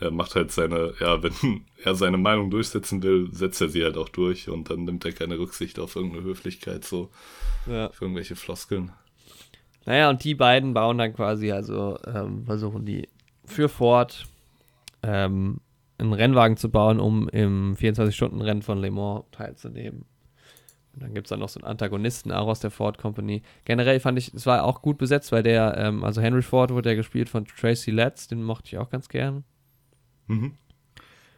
[0.00, 1.32] Er macht halt seine, ja, wenn
[1.84, 5.12] er seine Meinung durchsetzen will, setzt er sie halt auch durch und dann nimmt er
[5.12, 7.10] keine Rücksicht auf irgendeine Höflichkeit, so
[7.70, 7.88] Ja.
[7.88, 8.90] auf irgendwelche Floskeln.
[9.86, 13.08] Naja, und die beiden bauen dann quasi, also ähm, versuchen die
[13.44, 14.26] für Ford
[15.02, 15.60] ähm,
[15.98, 20.04] einen Rennwagen zu bauen, um im 24-Stunden-Rennen von Le Mans teilzunehmen.
[20.92, 23.42] Und dann gibt es dann noch so einen Antagonisten auch aus der Ford Company.
[23.64, 26.90] Generell fand ich, es war auch gut besetzt, weil der, ähm, also Henry Ford wurde
[26.90, 29.44] ja gespielt von Tracy Letts, den mochte ich auch ganz gern.
[30.26, 30.52] Mhm.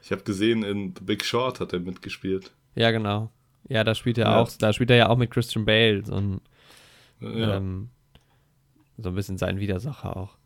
[0.02, 2.52] Ich habe gesehen, in The Big Short hat er mitgespielt.
[2.74, 3.30] Ja, genau.
[3.68, 4.40] Ja, da spielt er Ja.
[4.40, 6.40] auch, da spielt er ja auch mit Christian Bale, so ein,
[7.20, 7.90] Ja, ähm,
[8.98, 10.36] so ein bisschen sein Widersacher auch.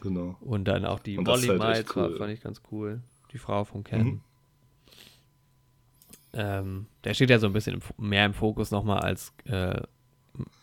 [0.00, 0.36] genau.
[0.40, 2.16] Und dann auch die Molly halt Miles echt war, cool.
[2.16, 3.00] fand ich ganz cool.
[3.32, 4.04] Die Frau von Ken.
[4.04, 4.20] Mhm.
[6.34, 9.80] Ähm, der steht ja so ein bisschen im, mehr im Fokus nochmal als äh,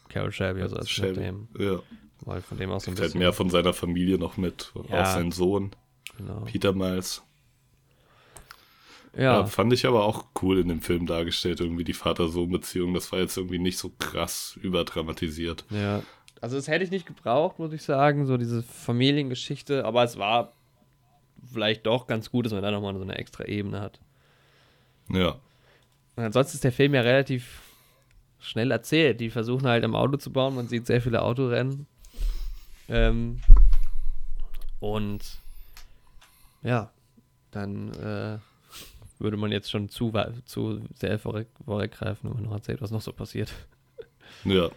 [0.10, 1.20] Carol Shelby, also als Shelby.
[1.22, 1.80] Dem, Ja,
[2.22, 3.20] weil von dem auch so ein halt bisschen.
[3.20, 4.74] mehr von seiner Familie noch mit.
[4.90, 5.02] Ja.
[5.02, 5.72] Auch sein Sohn,
[6.18, 6.42] genau.
[6.46, 7.24] Peter Miles.
[9.16, 9.40] Ja.
[9.40, 12.94] Ja, fand ich aber auch cool in dem Film dargestellt, irgendwie die Vater-Sohn-Beziehung.
[12.94, 15.66] Das war jetzt irgendwie nicht so krass überdramatisiert.
[15.70, 16.02] ja.
[16.42, 20.54] Also das hätte ich nicht gebraucht, muss ich sagen, so diese Familiengeschichte, aber es war
[21.52, 24.00] vielleicht doch ganz gut, dass man da nochmal so eine extra Ebene hat.
[25.10, 25.40] Ja,
[26.16, 27.62] Und ansonsten ist der Film ja relativ
[28.40, 29.20] schnell erzählt.
[29.20, 30.56] Die versuchen halt im Auto zu bauen.
[30.56, 31.88] Man sieht sehr viele Autorennen.
[32.88, 33.42] Ähm,
[34.80, 35.40] und
[36.64, 36.92] ja,
[37.52, 38.38] dann äh,
[39.20, 40.14] würde man jetzt schon zu,
[40.46, 43.52] zu sehr vorweg, vorweggreifen, wenn man noch erzählt, was noch so passiert.
[44.46, 44.70] ja.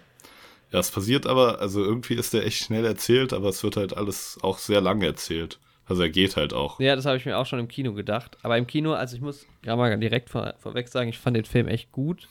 [0.72, 3.96] Ja, es passiert aber, also irgendwie ist der echt schnell erzählt, aber es wird halt
[3.96, 5.58] alles auch sehr lange erzählt.
[5.84, 6.80] Also er geht halt auch.
[6.80, 8.38] Ja, das habe ich mir auch schon im Kino gedacht.
[8.42, 11.44] Aber im Kino, also ich muss gerade mal direkt vor, vorweg sagen, ich fand den
[11.44, 12.28] Film echt gut.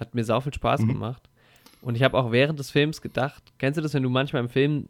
[0.00, 0.88] Hat mir sau viel Spaß Mhm.
[0.88, 1.22] gemacht.
[1.82, 4.48] Und ich habe auch während des Films gedacht, kennst du das, wenn du manchmal im
[4.48, 4.88] Film,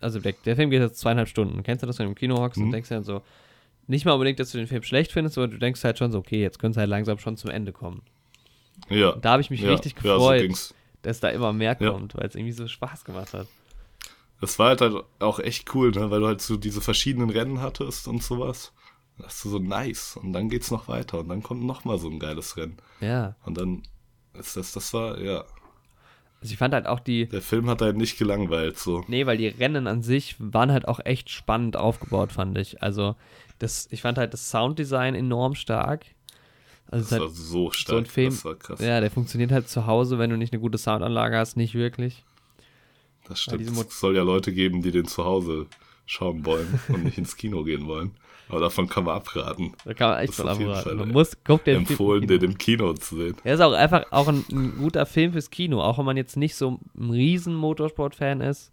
[0.00, 2.38] also der, der Film geht jetzt zweieinhalb Stunden, kennst du das, wenn du im Kino
[2.38, 2.72] hockst und Mhm.
[2.72, 3.22] denkst dann so,
[3.86, 6.18] nicht mal unbedingt, dass du den Film schlecht findest, aber du denkst halt schon so,
[6.18, 8.02] okay, jetzt könnte es halt langsam schon zum Ende kommen.
[8.88, 9.10] Ja.
[9.10, 10.74] Und da habe ich mich ja, richtig ja, so gefreut, ging's.
[11.06, 11.90] Dass da immer mehr Ja.
[11.90, 13.46] kommt, weil es irgendwie so Spaß gemacht hat.
[14.40, 16.10] Das war halt, halt auch echt cool, ne?
[16.10, 18.72] weil du halt so diese verschiedenen Rennen hattest und sowas.
[19.18, 20.16] Da hast du so nice.
[20.16, 22.76] Und dann geht's noch weiter und dann kommt noch mal so ein geiles Rennen.
[23.00, 23.36] Ja.
[23.44, 23.82] Und dann
[24.34, 25.44] ist das, das war, ja.
[26.40, 29.04] Also ich fand halt auch die, Der Film hat halt nicht gelangweilt, so.
[29.08, 32.82] Nee, weil die Rennen an sich waren halt auch echt spannend aufgebaut, fand ich.
[32.82, 33.14] Also,
[33.60, 36.04] das, ich fand halt das Sounddesign enorm stark.
[36.94, 37.98] Also, Das es war so stark.
[37.98, 38.78] ein Film- Das war krass.
[38.80, 41.74] halt, ja, der funktioniert halt zu Hause, wenn du nicht eine gute Soundanlage hast, nicht
[41.74, 42.24] wirklich.
[43.28, 43.62] Das stimmt.
[43.68, 45.66] Es soll ja Leute geben, die den zu Hause
[46.06, 48.12] schauen wollen und nicht ins Kino gehen wollen.
[48.50, 49.72] Aber davon kann man abraten.
[49.86, 50.82] Da kann man echt von abraten.
[50.82, 52.40] Fall Man muss, guckt den Empfohlen, Film.
[52.40, 53.36] den im Kino zu sehen.
[53.42, 56.36] Er ist auch einfach auch ein, ein guter Film fürs Kino, auch wenn man jetzt
[56.36, 58.70] nicht so ein riesen Motorsport-Fan ist.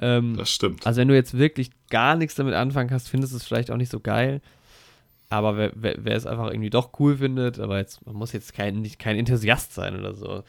[0.00, 0.86] Ähm, Das stimmt.
[0.86, 3.76] also wenn du jetzt wirklich gar nichts damit anfangen kannst, findest du es vielleicht auch
[3.76, 4.40] nicht so geil.
[5.30, 8.54] Aber wer, wer, wer es einfach irgendwie doch cool findet, aber jetzt, man muss jetzt
[8.54, 10.42] kein, nicht, kein Enthusiast sein oder so.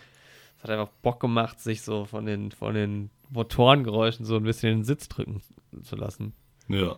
[0.57, 4.71] Es hat einfach Bock gemacht, sich so von den, von den Motorengeräuschen so ein bisschen
[4.71, 5.41] in den Sitz drücken
[5.83, 6.33] zu lassen.
[6.67, 6.97] Ja.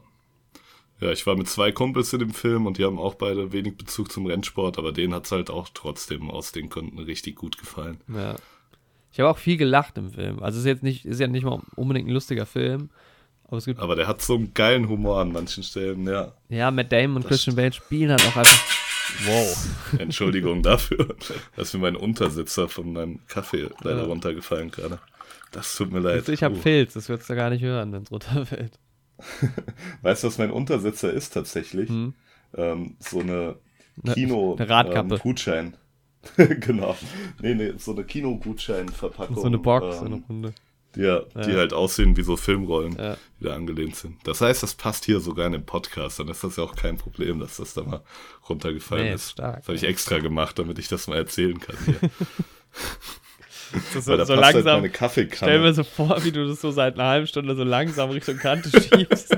[0.99, 3.75] Ja, ich war mit zwei Kumpels in dem Film und die haben auch beide wenig
[3.75, 7.99] Bezug zum Rennsport, aber denen hat's halt auch trotzdem aus den Gründen richtig gut gefallen.
[8.07, 8.35] Ja.
[9.11, 10.41] Ich habe auch viel gelacht im Film.
[10.43, 12.91] Also es ist jetzt nicht, ist ja nicht mal unbedingt ein lustiger Film.
[13.51, 16.33] Aber Aber der hat so einen geilen Humor an manchen Stellen, ja.
[16.49, 18.63] ja, Matt Damon und Christian Bale spielen halt auch einfach.
[19.25, 19.67] Wow.
[19.99, 21.15] Entschuldigung dafür,
[21.57, 24.05] dass mir mein Untersitzer von meinem Kaffee leider Ja.
[24.05, 24.99] runtergefallen gerade.
[25.51, 26.29] Das tut mir leid.
[26.29, 26.59] Ich habe Oh.
[26.59, 28.79] Filz, das würdest du gar nicht hören, wenn es runterfällt.
[30.01, 31.89] Weißt du, was mein Untersitzer ist tatsächlich?
[31.89, 32.13] Hm?
[32.55, 33.55] Ähm, so eine
[34.01, 35.15] Ne- Kino eine Radkappe.
[35.15, 35.77] Ähm, Gutschein.
[36.37, 36.95] genau.
[37.41, 39.35] Nee, nee, so eine Kinogutscheinverpackung.
[39.35, 40.53] So eine Box, so ähm, eine Runde.
[40.95, 42.95] Die, ja, die halt aussehen wie so Filmrollen,
[43.39, 44.17] die da angelehnt sind.
[44.25, 46.97] Das heißt, das passt hier sogar in den Podcast, dann ist das ja auch kein
[46.97, 48.01] Problem, dass das da mal
[48.49, 49.31] runtergefallen Nee, ist.
[49.31, 49.57] stark.
[49.57, 51.95] Das habe ich extra gemacht, damit ich das mal erzählen kann hier.
[53.93, 54.91] So, so passt halt langsam.
[54.91, 55.51] Kaffeekanne.
[55.51, 58.37] Stell mir so vor, wie du das so seit einer halben Stunde so langsam Richtung
[58.37, 59.37] Kante schiebst.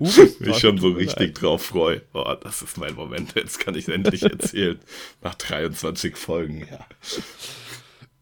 [0.00, 1.42] Hupst mich schon so richtig leid.
[1.42, 2.00] drauf freue.
[2.12, 4.78] Boah, das ist mein Moment, jetzt kann ich endlich erzählen.
[5.22, 6.86] Nach 23 Folgen, ja.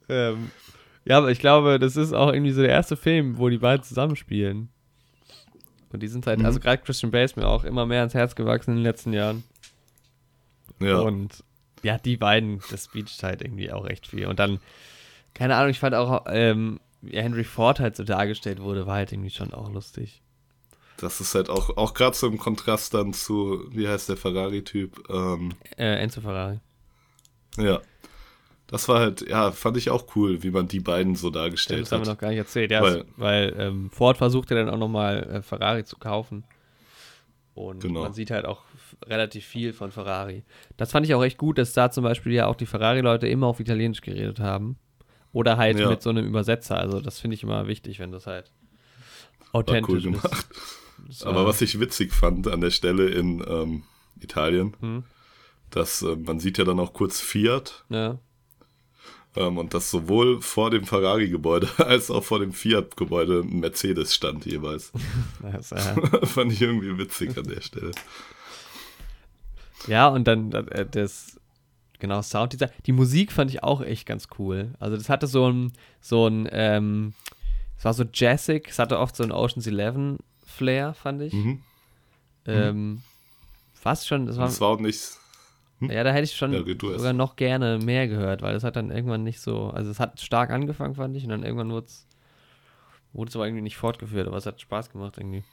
[0.09, 0.51] Ähm,
[1.05, 3.83] ja, aber ich glaube, das ist auch irgendwie so der erste Film, wo die beiden
[3.85, 4.69] zusammenspielen.
[5.93, 6.47] Und die sind halt, Mhm.
[6.47, 9.13] also gerade Christian Bale ist mir auch immer mehr ans Herz gewachsen in den letzten
[9.13, 9.45] Jahren.
[10.81, 11.45] Ja, Und
[11.83, 14.27] ja, die beiden, das speecht halt irgendwie auch recht viel.
[14.27, 14.59] Und dann,
[15.35, 19.13] keine Ahnung, ich fand auch, ähm, wie Henry Ford halt so dargestellt wurde, war halt
[19.13, 20.23] irgendwie schon auch lustig.
[20.99, 25.09] das ist halt auch, auch gerade so im Kontrast dann zu, wie heißt der Ferrari-Typ?
[25.11, 26.61] Ähm, Äh, Enzo Ferrari.
[27.59, 27.81] ja.
[28.73, 31.93] Das war halt, ja, fand ich auch cool, wie man die beiden so dargestellt Das
[31.93, 32.17] haben wir hat.
[32.17, 32.71] noch gar nicht erzählt.
[32.71, 36.45] Ja, Weil- weil, ähm, Ford versuchte dann auch nochmal äh, Ferrari zu kaufen.
[37.55, 38.01] Und Genau.
[38.03, 38.63] man sieht halt auch
[39.07, 40.43] relativ viel von Ferrari.
[40.79, 43.47] Das fand ich auch echt gut, dass da zum Beispiel ja auch die Ferrari-Leute immer
[43.47, 44.77] auf Italienisch geredet haben.
[45.35, 45.89] Oder halt Ja.
[45.91, 46.79] mit so einem Übersetzer.
[46.79, 48.51] Also das finde ich immer wichtig, wenn das halt
[49.53, 50.05] War authentisch cool ist.
[50.05, 50.47] gemacht.
[51.09, 53.83] Das Aber war- was ich witzig fand an der Stelle in ähm,
[54.21, 55.05] Italien, Hm.
[55.71, 58.19] dass äh, man sieht ja dann auch kurz Fiat Ja.
[59.37, 64.47] Ähm, und dass sowohl vor dem Ferrari-Gebäude als auch vor dem Fiat-Gebäude ein Mercedes stand
[64.47, 64.93] jeweils.
[65.43, 67.93] Das, äh, fand ich irgendwie witzig an der Stelle.
[69.87, 71.41] ja, und dann äh, das,
[71.99, 72.71] genau, Sounddesign.
[72.87, 74.73] Die Musik fand ich auch echt ganz cool.
[74.79, 77.15] Also das hatte so ein, so ein, ähm,
[77.79, 81.33] es war so jazzig, es hatte oft so ein Ocean's Eleven Flair, fand ich.
[81.33, 81.63] Mhm.
[82.47, 83.03] Ähm,
[83.75, 85.01] fast schon, das war, Das war auch nicht.
[85.91, 88.91] Ja, da hätte ich schon Ja, sogar noch gerne mehr gehört, weil es hat dann
[88.91, 92.07] irgendwann nicht so, also es hat stark angefangen, fand ich, und dann irgendwann wurde es,
[93.13, 95.45] wurde es aber irgendwie nicht fortgeführt, aber es hat Spaß gemacht irgendwie.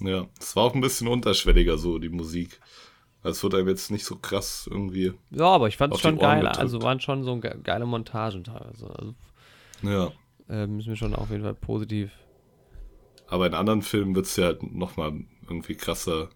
[0.00, 2.60] Ja, es war auch ein bisschen unterschwelliger so, die Musik.
[3.22, 5.14] Es wurde einem jetzt nicht so krass irgendwie.
[5.30, 6.58] Ja, aber ich fand es schon geil, gedrückt.
[6.58, 8.88] also waren schon so ge geile Montagen teilweise.
[8.98, 9.14] Also
[9.82, 10.12] Ja.
[10.48, 12.12] ähm, ist mir schon auf jeden Fall positiv.
[13.26, 15.12] Aber in anderen Filmen wird es ja halt nochmal
[15.48, 16.30] irgendwie krasser,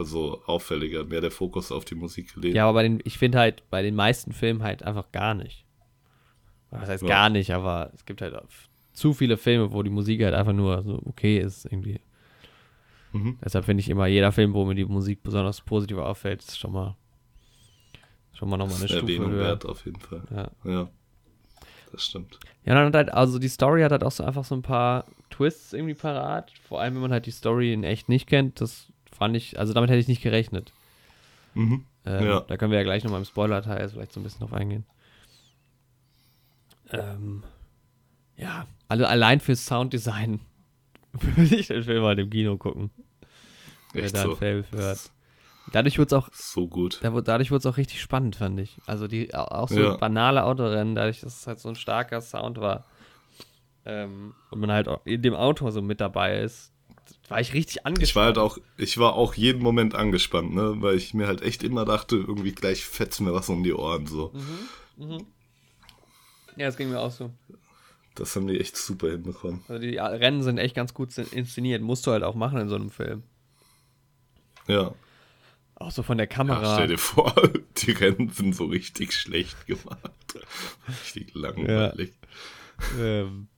[0.00, 2.56] also auffälliger, mehr der Fokus auf die Musik gelegt.
[2.56, 5.64] Ja, aber bei den, ich finde halt bei den meisten Filmen halt einfach gar nicht.
[6.70, 7.08] Was heißt Ja.
[7.08, 8.34] gar nicht, aber es gibt halt
[8.92, 12.00] zu viele Filme, wo die Musik halt einfach nur so okay ist irgendwie.
[13.12, 13.38] Mhm.
[13.44, 16.72] Deshalb finde ich immer, jeder Film, wo mir die Musik besonders positiv auffällt, ist schon
[16.72, 16.96] mal
[18.32, 19.44] schon mal nochmal eine Stufe Erwähnung höher.
[19.44, 20.22] wert auf jeden Fall.
[20.30, 20.50] Ja.
[20.70, 20.88] Ja.
[21.92, 22.38] Das stimmt.
[22.64, 25.06] ja, dann hat halt, also die Story hat halt auch so einfach so ein paar
[25.28, 26.52] Twists irgendwie parat.
[26.68, 29.72] Vor allem, wenn man halt die Story in echt nicht kennt, das fand ich, also
[29.74, 30.72] damit hätte ich nicht gerechnet.
[31.54, 31.84] Mhm.
[32.06, 32.40] Ähm, Ja.
[32.40, 34.84] Da können wir ja gleich nochmal im Spoiler-Teil vielleicht so ein bisschen drauf eingehen.
[36.92, 37.42] Ähm,
[38.36, 40.40] ja, also allein fürs Sounddesign
[41.12, 42.90] würde ich den Film mal im Kino gucken,
[43.92, 44.34] wer Echt da so.
[44.34, 45.10] Fable für hat.
[45.72, 46.98] Dadurch wurde es auch, So gut.
[47.02, 48.78] dadurch wurde es auch richtig spannend, fand ich.
[48.86, 49.96] Also die au- auch so Ja.
[49.96, 52.86] banale Autorennen, dadurch, dass es halt so ein starker Sound war
[53.84, 56.72] ähm, und man halt auch in dem Auto so mit dabei ist,
[57.28, 58.08] war ich richtig angespannt.
[58.08, 61.42] Ich war halt auch, ich war auch jeden Moment angespannt, ne, weil ich mir halt
[61.42, 64.32] echt immer dachte, irgendwie gleich fetzt mir was um die Ohren, so.
[66.56, 67.30] Ja, das ging mir auch so.
[68.14, 69.62] Das haben die echt super hinbekommen.
[69.68, 71.80] Also die Rennen sind echt ganz gut inszeniert.
[71.80, 73.22] Musst du halt auch machen in so einem Film.
[74.66, 74.94] Ja.
[75.76, 76.74] Auch so von der ja Kamera.
[76.74, 77.34] stell dir vor,
[77.78, 80.00] die Rennen sind so richtig schlecht gemacht.
[80.88, 82.12] Richtig langweilig.
[82.98, 83.48] ähm,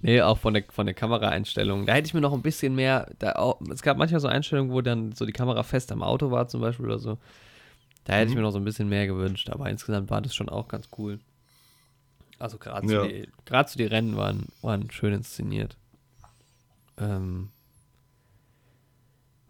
[0.00, 1.86] nee, auch von der, von der Kameraeinstellung.
[1.86, 3.10] Da hätte ich mir noch ein bisschen mehr.
[3.18, 6.30] Da auch, es gab manchmal so Einstellungen, wo dann so die Kamera fest am Auto
[6.30, 7.18] war, zum Beispiel oder so.
[8.04, 8.40] Da hätte ich Mhm.
[8.40, 9.50] mir noch so ein bisschen mehr gewünscht.
[9.50, 11.18] Aber insgesamt war das schon auch ganz cool.
[12.38, 13.06] Also gerade so, Ja.
[13.06, 13.28] die-
[13.66, 15.76] so die Rennen waren, waren schön inszeniert.
[16.98, 17.50] Ähm,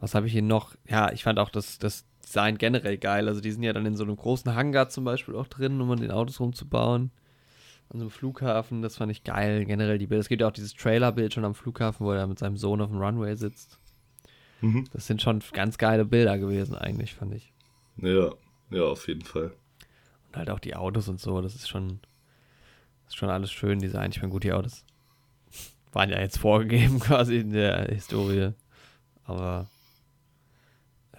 [0.01, 0.75] was habe ich hier noch?
[0.89, 3.29] Ja, ich fand auch das, das Design generell geil.
[3.29, 5.91] Also die sind ja dann in so einem großen Hangar zum Beispiel auch drin, um
[5.91, 7.11] an den Autos rumzubauen.
[7.91, 9.65] An so einem Flughafen, das fand ich geil.
[9.65, 10.21] Generell die Bilder.
[10.21, 12.91] Es gibt ja auch dieses Trailerbild schon am Flughafen, wo er mit seinem Sohn auf
[12.91, 13.79] dem Runway sitzt.
[14.61, 14.85] Mhm.
[14.93, 17.53] Das sind schon ganz geile Bilder gewesen eigentlich, fand ich.
[17.97, 18.33] Ja,
[18.71, 19.53] ja, auf jeden Fall.
[20.29, 22.01] Und halt auch die Autos und so, das ist schon,
[23.05, 24.15] das ist schon alles schön designt.
[24.15, 24.85] Ich meine, gut, die Autos
[25.93, 28.53] waren ja jetzt vorgegeben quasi in der Historie.
[29.25, 29.69] Aber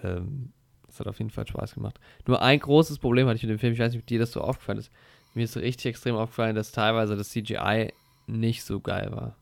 [0.02, 0.52] ähm,
[0.86, 1.98] das hat auf jeden Fall Spaß gemacht.
[2.26, 4.32] Nur ein großes Problem hatte ich mit dem Film, ich weiß nicht, ob dir das
[4.32, 4.90] so aufgefallen ist.
[5.34, 7.92] Mir ist richtig extrem aufgefallen, dass teilweise das CGI
[8.26, 9.36] nicht so geil war.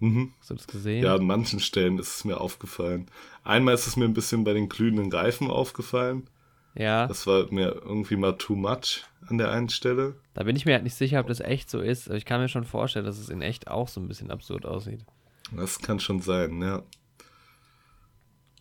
[0.00, 0.32] Mhm.
[0.40, 1.04] Hast du das gesehen?
[1.04, 3.06] Ja, an manchen Stellen ist es mir aufgefallen.
[3.44, 6.28] Einmal ist es mir ein bisschen bei den glühenden Reifen aufgefallen.
[6.74, 10.16] Ja, Das war mir irgendwie mal too much an der einen Stelle.
[10.34, 12.08] da bin ich mir halt nicht sicher, ob das echt so ist.
[12.08, 14.64] Aber ich kann mir schon vorstellen, dass es in echt auch so ein bisschen absurd
[14.66, 15.04] aussieht.
[15.54, 16.82] Das kann schon sein, ja.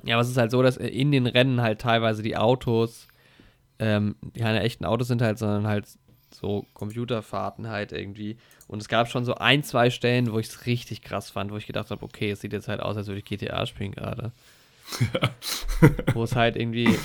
[0.03, 3.07] Ja, aber es ist halt so, dass in den Rennen halt teilweise die Autos,
[3.79, 5.87] ähm, keine echten Autos sind halt, sondern halt
[6.33, 8.37] so Computerfahrten halt irgendwie.
[8.67, 11.57] Und es gab schon so ein, zwei Stellen, wo ich es richtig krass fand, wo
[11.57, 14.31] ich gedacht habe, okay, es sieht jetzt halt aus, als würde ich GTA spielen gerade.
[16.13, 16.97] wo es halt irgendwie,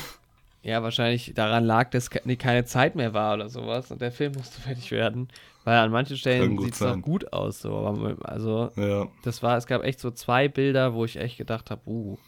[0.63, 4.61] ja, wahrscheinlich daran lag, dass keine Zeit mehr war oder sowas und der Film musste
[4.63, 5.29] fertig werden.
[5.65, 7.77] Weil an manchen Stellen sieht es auch gut aus, so.
[7.77, 9.09] Aber, also, Ja.
[9.23, 12.19] das war, es gab echt so zwei Bilder, wo ich echt gedacht habe, uh,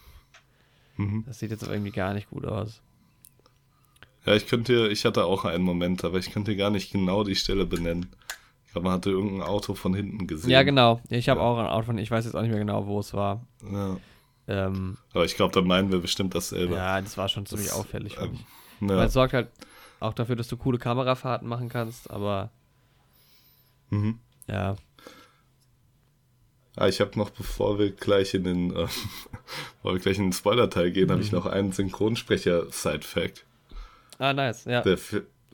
[0.97, 1.23] Mhm.
[1.29, 2.81] das sieht jetzt irgendwie gar nicht gut aus.
[4.27, 7.37] Ja, ich könnte, ich hatte auch einen Moment, aber ich könnte gar nicht genau die
[7.37, 8.07] Stelle benennen.
[8.67, 10.51] Ich glaube, man hatte irgendein Auto von hinten gesehen.
[10.51, 11.01] Ja, genau.
[11.09, 11.47] Ich habe Ja.
[11.47, 13.43] auch ein Auto von, ich weiß jetzt auch nicht mehr genau, wo es war.
[13.73, 13.97] Ja.
[14.47, 16.75] Ähm, Aber ich glaube, da meinen wir bestimmt dasselbe.
[16.75, 18.17] ja, das war schon ziemlich Das, auffällig.
[18.21, 18.39] ähm,
[18.81, 18.97] ja.
[18.97, 19.49] Weil es sorgt halt
[20.01, 22.51] auch dafür, dass du coole Kamerafahrten machen kannst, aber
[23.91, 24.19] Mhm.
[24.47, 24.77] ja.
[26.77, 28.87] Ah, ich habe noch, bevor wir gleich in den, äh,
[29.83, 31.13] bevor wir gleich in den Spoiler-Teil gehen, Mhm.
[31.13, 33.45] habe ich noch einen Synchronsprecher-Side-Fact,
[34.19, 34.83] Ah, nice, ja.
[34.83, 34.99] der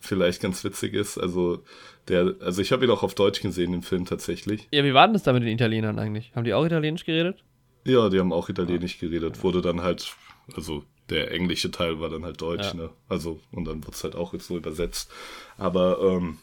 [0.00, 1.18] vielleicht ganz witzig ist.
[1.18, 1.62] Also,
[2.09, 4.68] der, also ich habe ihn auch auf Deutsch gesehen, den Film tatsächlich.
[4.72, 6.33] Ja, wie war denn das da mit den Italienern eigentlich?
[6.35, 7.42] Haben die auch Italienisch geredet?
[7.85, 10.14] Ja, die haben auch Italienisch geredet, wurde dann halt,
[10.57, 12.74] also der englische Teil war dann halt Deutsch, Ja.
[12.74, 12.90] ne?
[13.09, 15.11] Also, und dann wurde es halt auch jetzt so übersetzt.
[15.59, 16.38] Aber ähm,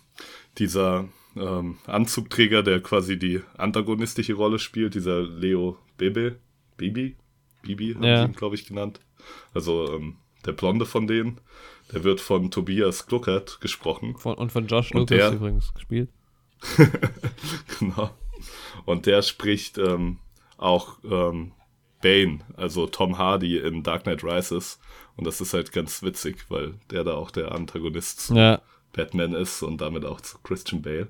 [0.60, 6.38] dieser ähm, Anzugträger, der quasi die antagonistische Rolle spielt, dieser Leo Bebe,
[6.78, 7.16] Bibi,
[7.64, 8.18] Bibi haben Ja.
[8.22, 9.00] sie ihn, glaube ich, genannt.
[9.54, 11.40] Also ähm, der Blonde von denen,
[11.92, 14.16] der wird von Tobias Gluckert gesprochen.
[14.18, 16.10] Von, und von Josh Lucas der- übrigens gespielt.
[17.80, 18.12] genau.
[18.86, 20.20] Und der spricht ähm,
[20.58, 21.52] auch ähm,
[22.02, 24.80] Bane, also Tom Hardy in Dark Knight Rises.
[25.18, 28.62] Und das ist halt ganz witzig, weil der da auch der Antagonist zu Ja.
[28.94, 31.08] Batman ist und damit auch zu Christian Bale.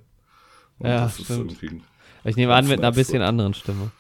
[0.80, 1.52] Und Ja, das ist stimmt.
[1.52, 1.84] irgendwie ein-
[2.24, 3.92] Ich nehme an, mit einer bisschen anderen Stimme.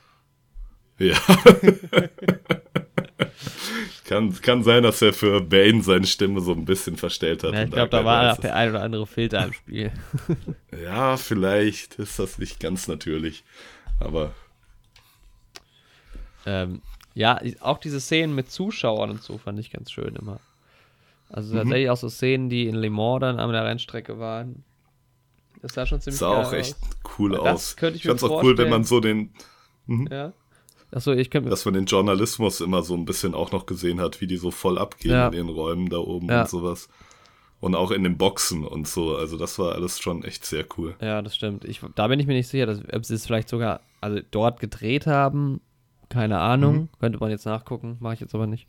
[0.99, 1.17] Ja.
[4.11, 7.53] kann, kann sein, dass er für Bane seine Stimme so ein bisschen verstellt hat.
[7.53, 8.41] Ja, ich glaube, da war auch Rises.
[8.41, 9.91] der ein oder andere Filter im Spiel.
[10.83, 13.43] Ja, vielleicht ist das nicht ganz natürlich.
[13.99, 14.33] Aber
[16.45, 16.81] Ähm,
[17.13, 20.39] ja, auch diese Szenen mit Zuschauern und so fand ich ganz schön immer.
[21.29, 21.59] Also Mhm.
[21.59, 24.63] tatsächlich auch so Szenen, die in Le Mans dann an der Rennstrecke waren.
[25.61, 27.19] Das sah schon ziemlich sah geil auch echt aus.
[27.19, 27.75] cool Das aus.
[27.75, 29.33] könnte ich ich mir fand's auch cool, wenn man so den,
[30.09, 30.33] Ja.
[30.91, 31.41] Achso, ich mir.
[31.49, 34.51] dass man den Journalismus immer so ein bisschen auch noch gesehen hat, wie die so
[34.51, 35.25] voll abgehen Ja.
[35.27, 36.41] in den Räumen da oben Ja.
[36.41, 36.89] und sowas.
[37.61, 39.15] Und auch in den Boxen und so.
[39.15, 40.95] Also das war alles schon echt sehr cool.
[40.99, 41.63] Ja, das stimmt.
[41.63, 44.59] Ich, da bin ich mir nicht sicher, dass, ob sie es vielleicht sogar also dort
[44.59, 45.61] gedreht haben.
[46.09, 46.75] Keine Ahnung.
[46.75, 46.89] Mhm.
[46.99, 47.97] Könnte man jetzt nachgucken.
[47.99, 48.67] Mache ich jetzt aber nicht.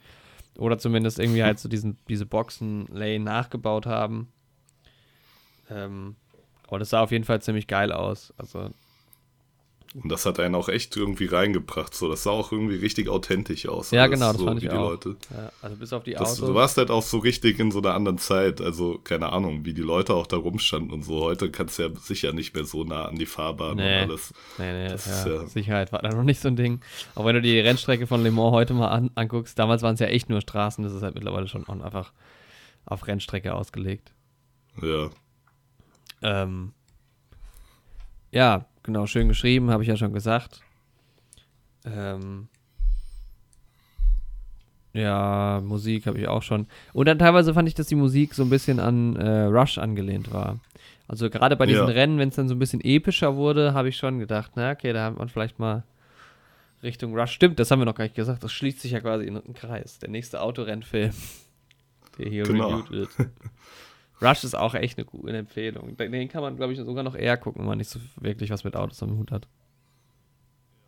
[0.58, 4.28] Oder zumindest irgendwie halt so diesen, diese Boxen-Lane nachgebaut haben.
[5.70, 6.16] Ähm,
[6.68, 8.32] aber das sah auf jeden Fall ziemlich geil aus.
[8.36, 8.70] Also,
[9.94, 11.94] Und das hat einen auch echt irgendwie reingebracht.
[11.94, 13.90] So, das sah auch irgendwie richtig authentisch aus.
[13.90, 14.90] ja, alles, genau, das so, fand ich die auch.
[14.90, 15.16] Leute.
[15.30, 16.48] Ja, also bis auf die Das, Autos.
[16.48, 18.60] du warst halt auch so richtig in so einer anderen Zeit.
[18.62, 21.20] Also, keine Ahnung, wie die Leute auch da rumstanden und so.
[21.20, 24.02] Heute kannst du ja sicher nicht mehr so nah an die Fahrbahn Nee.
[24.04, 24.32] und alles.
[24.58, 26.80] Nee, nee, Das ja, ist ja- Sicherheit war da noch nicht so ein Ding.
[27.14, 30.00] Aber wenn du die Rennstrecke von Le Mans heute mal an, anguckst, damals waren es
[30.00, 32.12] ja echt nur Straßen, das ist halt mittlerweile schon auch einfach
[32.86, 34.12] auf Rennstrecke ausgelegt.
[34.80, 35.10] Ja.
[36.22, 36.72] Ähm,
[38.30, 40.60] ja, genau, schön geschrieben, habe ich ja schon gesagt.
[41.84, 42.48] Ähm,
[44.94, 46.66] ja, Musik habe ich auch schon.
[46.92, 50.32] Und dann teilweise fand ich, dass die Musik so ein bisschen an äh, Rush angelehnt
[50.32, 50.60] war.
[51.08, 51.92] Also gerade bei diesen Ja.
[51.94, 54.92] Rennen, wenn es dann so ein bisschen epischer wurde, habe ich schon gedacht, na okay,
[54.92, 55.84] da hat man vielleicht mal
[56.82, 57.32] Richtung Rush.
[57.32, 58.42] Stimmt, das haben wir noch gar nicht gesagt.
[58.44, 59.98] Das schließt sich ja quasi in einen Kreis.
[59.98, 61.12] Der nächste Autorennfilm,
[62.18, 62.68] der hier Genau.
[62.68, 63.10] reviewed wird.
[64.22, 65.96] Rush ist auch echt eine gute Empfehlung.
[65.96, 68.64] Den kann man, glaube ich, sogar noch eher gucken, wenn man nicht so wirklich was
[68.64, 69.48] mit Autos am Hut hat.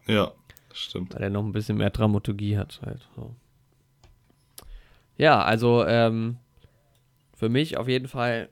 [0.06, 0.32] Ja,
[0.72, 1.14] stimmt.
[1.14, 3.08] Weil der noch ein bisschen mehr Dramaturgie hat halt.
[3.16, 3.34] So.
[5.16, 6.36] Ja, also ähm,
[7.34, 8.48] für mich auf jeden Fall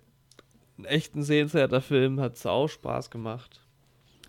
[0.79, 3.61] ein echt ein sehenswerter Film, hat sau Spaß gemacht.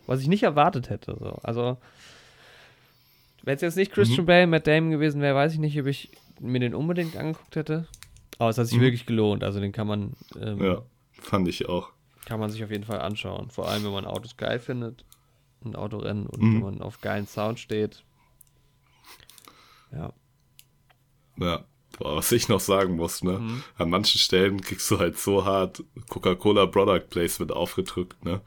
[0.06, 1.16] Was ich nicht erwartet hätte.
[1.20, 1.38] So.
[1.44, 1.78] Also,
[3.44, 4.28] wenn es jetzt nicht Christian mhm.
[4.28, 7.88] Bale, Matt Damon gewesen wäre, weiß ich nicht, ob ich mir den unbedingt angeguckt hätte.
[8.40, 8.82] Aber es hat sich mhm.
[8.82, 9.44] wirklich gelohnt.
[9.44, 10.14] Also den kann man.
[10.40, 10.82] Ähm, ja,
[11.12, 11.92] fand ich auch.
[12.26, 13.50] Kann man sich auf jeden Fall anschauen.
[13.50, 15.06] Vor allem, wenn man Autos geil findet.
[15.66, 16.56] Ein Autorennen und mhm.
[16.56, 18.04] wenn man auf geilen Sound steht.
[19.92, 20.14] Ja.
[21.38, 21.66] Ja.
[21.98, 23.40] Boah, was ich noch sagen muss, ne?
[23.40, 23.64] Mhm.
[23.78, 28.42] An manchen Stellen kriegst du halt so hart Coca-Cola Product Placement aufgedrückt, ne?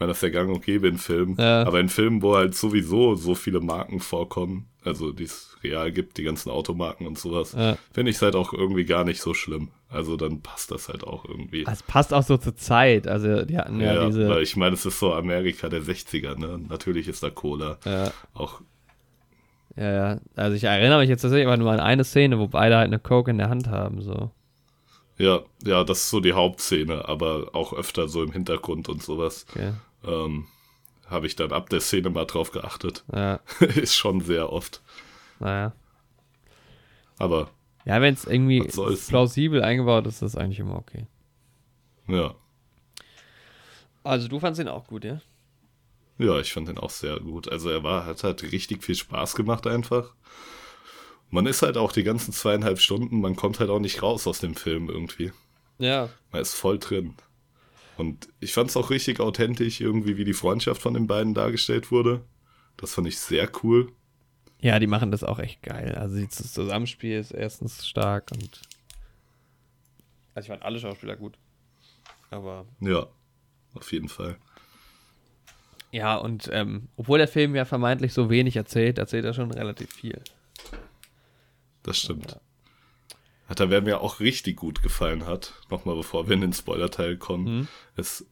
[0.00, 1.36] Ich meine, das ist ja gang und gäbe in Filmen.
[1.38, 1.62] Ja.
[1.64, 6.16] Aber in Filmen, wo halt sowieso so viele Marken vorkommen, also die es real gibt,
[6.16, 7.76] die ganzen Automarken und sowas, ja.
[7.92, 9.68] finde ich es halt auch irgendwie gar nicht so schlimm.
[9.90, 11.66] Also dann passt das halt auch irgendwie.
[11.70, 13.06] Es passt auch so zur Zeit.
[13.06, 14.26] Also die hatten ja, ja diese.
[14.26, 16.58] Weil ich meine, es ist so Amerika der 60er, ne?
[16.66, 17.76] Natürlich ist da Cola.
[17.84, 18.10] Ja.
[18.32, 18.62] Auch
[19.76, 20.20] ja, ja.
[20.34, 23.30] Also ich erinnere mich jetzt tatsächlich nur an eine Szene, wo beide halt eine Coke
[23.30, 24.30] in der Hand haben, so.
[25.18, 29.44] Ja, ja, das ist so die Hauptszene, aber auch öfter so im Hintergrund und sowas.
[29.50, 29.72] Okay.
[30.04, 30.46] Ähm,
[31.06, 33.04] Habe ich dann ab der Szene mal drauf geachtet.
[33.12, 33.40] Ja.
[33.60, 34.82] ist schon sehr oft.
[35.38, 35.72] Naja.
[37.18, 37.50] Aber.
[37.84, 41.06] Ja, wenn es irgendwie plausibel eingebaut ist, ist das eigentlich immer okay.
[42.06, 42.34] Ja.
[44.02, 45.20] Also du fandst ihn auch gut, ja?
[46.18, 47.50] Ja, ich fand den auch sehr gut.
[47.50, 50.14] Also er war, hat halt richtig viel Spaß gemacht einfach.
[51.30, 54.40] Man ist halt auch die ganzen zweieinhalb Stunden, man kommt halt auch nicht raus aus
[54.40, 55.32] dem Film irgendwie.
[55.78, 56.10] Ja.
[56.32, 57.14] Man ist voll drin.
[57.96, 61.90] Und ich fand es auch richtig authentisch, irgendwie, wie die Freundschaft von den beiden dargestellt
[61.90, 62.24] wurde.
[62.76, 63.92] Das fand ich sehr cool.
[64.60, 65.94] Ja, die machen das auch echt geil.
[65.94, 68.62] Also das Zusammenspiel ist erstens stark und
[70.34, 71.36] also ich fand alle Schauspieler gut.
[72.30, 72.66] Aber.
[72.80, 73.06] Ja,
[73.74, 74.36] auf jeden Fall.
[75.92, 79.92] Ja, und ähm, obwohl der Film ja vermeintlich so wenig erzählt, erzählt er schon relativ
[79.92, 80.22] viel.
[81.82, 82.30] Das stimmt.
[82.30, 82.40] Ja.
[83.54, 87.44] Da wer mir auch richtig gut gefallen hat, nochmal bevor wir in den Spoiler-Teil kommen,
[87.44, 87.68] mhm.
[87.96, 88.26] ist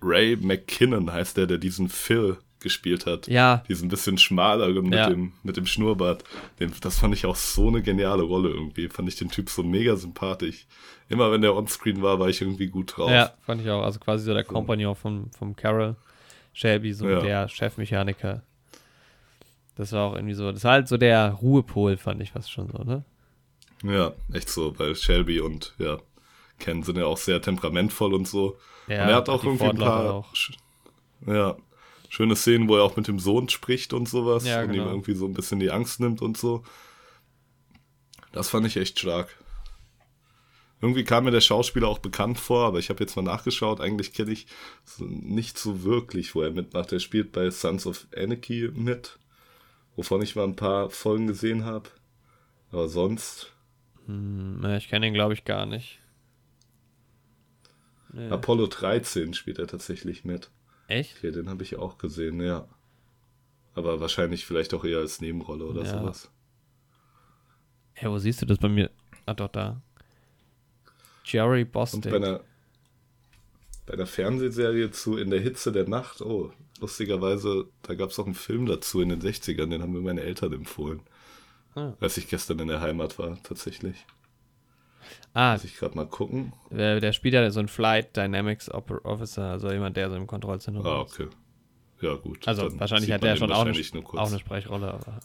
[0.00, 3.26] Ray McKinnon heißt der, der diesen Phil gespielt hat.
[3.26, 3.62] Ja.
[3.68, 5.10] Diesen bisschen schmaleren mit, ja.
[5.10, 6.24] dem, mit dem Schnurrbart.
[6.60, 8.88] Den, das fand ich auch so eine geniale Rolle irgendwie.
[8.88, 10.66] Fand ich den Typ so mega sympathisch.
[11.08, 13.10] Immer wenn der onscreen war, war ich irgendwie gut drauf.
[13.10, 13.82] Ja, fand ich auch.
[13.82, 14.52] Also quasi so der so.
[14.52, 15.96] Kompagnon vom, vom Carol.
[16.52, 17.20] Shelby, so ja.
[17.20, 18.42] der Chefmechaniker.
[19.74, 22.68] Das war auch irgendwie so, das war halt so der Ruhepol, fand ich fast schon
[22.68, 23.04] so, ne?
[23.82, 25.98] Ja, echt so, weil Shelby und ja,
[26.58, 28.56] Ken sind ja auch sehr temperamentvoll und so.
[28.86, 30.32] Ja, und er hat auch irgendwie ein paar auch.
[31.26, 31.56] ja,
[32.08, 34.84] schöne Szenen, wo er auch mit dem Sohn spricht und sowas ja, und genau.
[34.84, 36.62] ihm irgendwie so ein bisschen die Angst nimmt und so.
[38.32, 39.36] Das fand ich echt stark.
[40.82, 43.80] Irgendwie kam mir der Schauspieler auch bekannt vor, aber ich habe jetzt mal nachgeschaut.
[43.80, 44.46] Eigentlich kenne ich
[44.98, 46.92] nicht so wirklich, wo er mitmacht.
[46.92, 49.18] Er spielt bei Sons of Anarchy mit,
[49.94, 51.88] wovon ich mal ein paar Folgen gesehen habe.
[52.72, 53.52] Aber sonst.
[54.06, 56.00] Hm, ich kenne ihn, glaube ich, gar nicht.
[58.12, 58.28] Nee.
[58.28, 60.50] Apollo 13 spielt er tatsächlich mit.
[60.88, 61.16] Echt?
[61.16, 62.68] Okay, den habe ich auch gesehen, ja.
[63.74, 65.98] Aber wahrscheinlich vielleicht auch eher als Nebenrolle oder ja.
[65.98, 66.30] sowas.
[68.00, 68.90] Ja, wo siehst du das bei mir?
[69.24, 69.80] Ah, doch, da.
[71.24, 72.04] Jerry Bostic.
[72.04, 72.40] Und bei einer,
[73.86, 78.26] bei einer Fernsehserie zu In der Hitze der Nacht, oh, lustigerweise, da gab es auch
[78.26, 81.00] einen Film dazu in den 60ern, den haben mir meine Eltern empfohlen.
[81.74, 81.92] Ah.
[82.00, 84.04] Als ich gestern in der Heimat war, tatsächlich.
[85.34, 85.54] Ah.
[85.54, 86.52] Muss ich gerade mal gucken.
[86.70, 90.86] Der, der, spielt ja so ein Flight Dynamics Officer, also jemand, der so im Kontrollzentrum
[90.86, 91.20] ah, ist.
[91.20, 91.28] Ah, okay.
[92.02, 92.46] Ja, gut.
[92.46, 95.20] Also wahrscheinlich hat der schon auch eine, auch eine Sprechrolle, aber.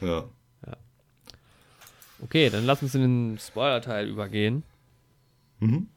[0.00, 0.24] Ja.
[0.66, 0.76] ja.
[2.22, 4.64] Okay, dann lass uns in den Spoiler-Teil übergehen.
[5.60, 5.88] Mhm.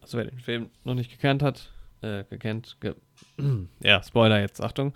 [0.00, 1.70] Also wer den Film noch nicht gekannt hat,
[2.02, 2.94] äh, gekannt, ge
[3.80, 4.94] ja, Spoiler jetzt, Achtung.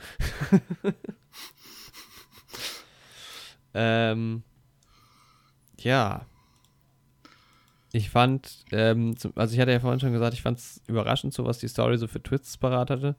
[3.75, 4.43] ähm,
[5.79, 6.27] ja.
[7.93, 11.45] Ich fand, ähm, also ich hatte ja vorhin schon gesagt, ich fand es überraschend, so
[11.45, 13.17] was die Story so für Twists parat hatte.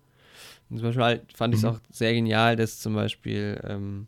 [0.70, 1.70] Und zum Beispiel halt fand ich es mhm.
[1.76, 4.08] auch sehr genial, dass zum Beispiel, ähm,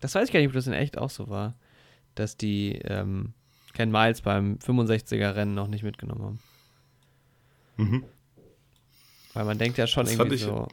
[0.00, 1.54] das weiß ich gar nicht, ob das in echt auch so war,
[2.14, 3.34] dass die, ähm,
[3.74, 6.38] Ken Miles beim 65er-Rennen noch nicht mitgenommen haben.
[7.76, 8.04] Mhm.
[9.34, 10.66] Weil man denkt ja schon das irgendwie so,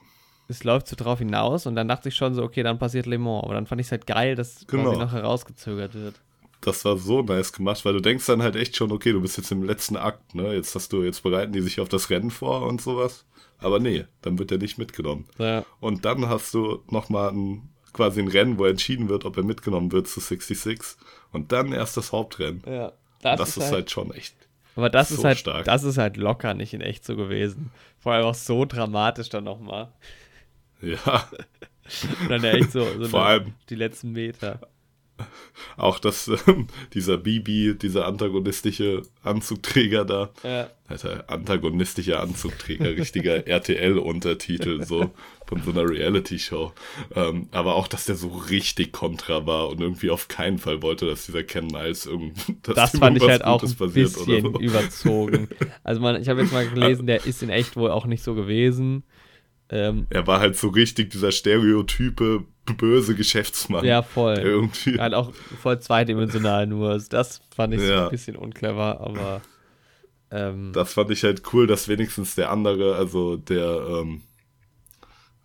[0.48, 3.18] es läuft so drauf hinaus und dann dachte ich schon so, okay, dann passiert Le
[3.18, 3.44] Mans.
[3.44, 4.84] Aber dann fand ich es halt geil, dass genau.
[4.84, 6.16] quasi noch herausgezögert wird.
[6.62, 9.38] Das war so nice gemacht, weil du denkst dann halt echt schon, okay, du bist
[9.38, 10.54] jetzt im letzten Akt, ne?
[10.54, 13.26] Jetzt hast du, jetzt bereiten die sich auf das Rennen vor und sowas.
[13.60, 15.26] Aber nee, dann wird er nicht mitgenommen.
[15.38, 15.66] Ja.
[15.80, 19.92] Und dann hast du nochmal ein, quasi ein Rennen, wo entschieden wird, ob er mitgenommen
[19.92, 20.98] wird zu 66
[21.32, 22.62] und dann erst das Hauptrennen.
[22.66, 22.94] Ja.
[23.22, 24.36] Das, das ist, halt, halt, schon echt.
[24.76, 25.66] Aber das So ist halt, stark.
[25.66, 27.72] das ist halt locker nicht in echt so gewesen.
[28.00, 29.94] Vor allem auch so dramatisch dann nochmal.
[30.84, 31.30] Ja,
[32.22, 34.60] Und dann ja echt so, so Vor eine- allem- die letzten Meter.
[35.78, 40.70] auch dass ähm, dieser Bibi, dieser antagonistische Anzugträger da, Ja.
[40.88, 45.12] Alter, antagonistischer Anzugträger, richtiger RTL-Untertitel, so
[45.48, 46.72] von so einer Reality-Show.
[47.16, 51.06] Ähm, aber auch, dass der so richtig kontra war und irgendwie auf keinen Fall wollte,
[51.06, 52.56] dass dieser Ken Miles irgendwie.
[52.64, 54.60] Das fand ich halt auch Gutes ein passiert oder bisschen so.
[54.60, 55.48] überzogen.
[55.84, 58.34] Also man, ich habe jetzt mal gelesen, der ist in echt wohl auch nicht so
[58.36, 59.04] gewesen.
[59.74, 62.46] Ähm, Er war halt so richtig dieser stereotype
[62.78, 63.84] böse Geschäftsmann.
[63.86, 64.38] ja, voll.
[64.38, 65.00] irgendwie.
[65.00, 66.92] Halt auch voll zweidimensional nur.
[66.92, 68.06] Also Das fand ich so Ja.
[68.06, 69.42] ein bisschen unclever, aber
[70.32, 74.22] ähm, Das fand ich halt cool, dass wenigstens der andere, also der, ähm,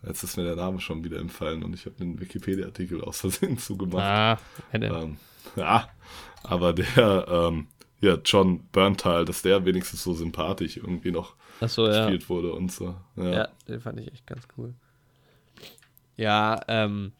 [0.06, 3.58] jetzt ist mir der Name schon wieder entfallen und ich habe den Wikipedia-Artikel aus Versehen
[3.58, 4.04] zugemacht.
[4.04, 4.38] ah,
[4.72, 5.16] Ähm,
[5.56, 5.88] ja,
[6.42, 7.66] aber der, ähm,
[8.00, 12.00] ja, John Berntal, dass der wenigstens so sympathisch irgendwie noch achso, ja.
[12.02, 12.94] gespielt wurde und so.
[13.16, 13.30] Ja.
[13.32, 14.74] Ja, den fand ich echt ganz cool.
[16.16, 17.12] Ja, ähm,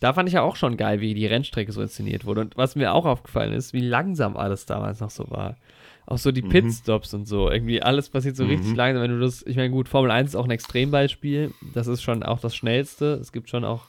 [0.00, 2.42] da fand ich ja auch schon geil, wie die Rennstrecke so inszeniert wurde.
[2.42, 5.56] Und was mir auch aufgefallen ist, wie langsam alles damals noch so war.
[6.04, 7.48] Auch so die Pitstops und so.
[7.50, 8.74] Irgendwie alles passiert so richtig Mhm.
[8.76, 9.02] langsam.
[9.04, 11.54] Wenn du das, ich meine, gut, Formel 1 ist auch ein Extrembeispiel.
[11.74, 13.14] Das ist schon auch das Schnellste.
[13.14, 13.84] Es gibt schon auch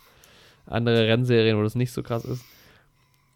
[0.67, 2.45] andere Rennserien, wo das nicht so krass ist.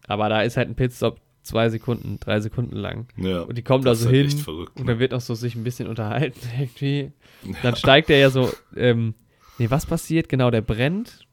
[0.07, 3.07] Aber da ist halt ein Pitstop zwei Sekunden, drei Sekunden lang.
[3.17, 3.41] ja.
[3.41, 4.91] Und die kommen da so halt hin verrückt, und ne?
[4.93, 7.11] dann wird auch so sich ein bisschen unterhalten irgendwie.
[7.63, 9.13] Dann steigt er ja so, ähm,
[9.57, 10.27] nee, was passiert?
[10.29, 11.25] Genau, der brennt.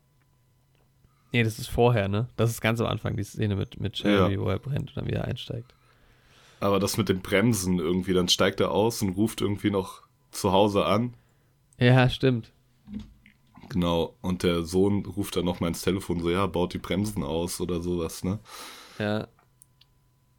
[1.32, 2.28] Nee, das ist vorher, ne?
[2.36, 4.40] Das ist ganz am Anfang, die Szene mit, mit Shelby, Ja.
[4.40, 5.74] wo er brennt und dann wieder einsteigt.
[6.60, 10.52] Aber das mit dem Bremsen irgendwie, dann steigt er aus und ruft irgendwie noch zu
[10.52, 11.14] Hause an.
[11.78, 12.52] Ja, stimmt.
[13.70, 14.14] Genau.
[14.20, 17.80] Und der Sohn ruft dann nochmal ins Telefon so, ja, baut die Bremsen aus oder
[17.82, 18.38] sowas, ne?
[18.98, 19.26] Ja.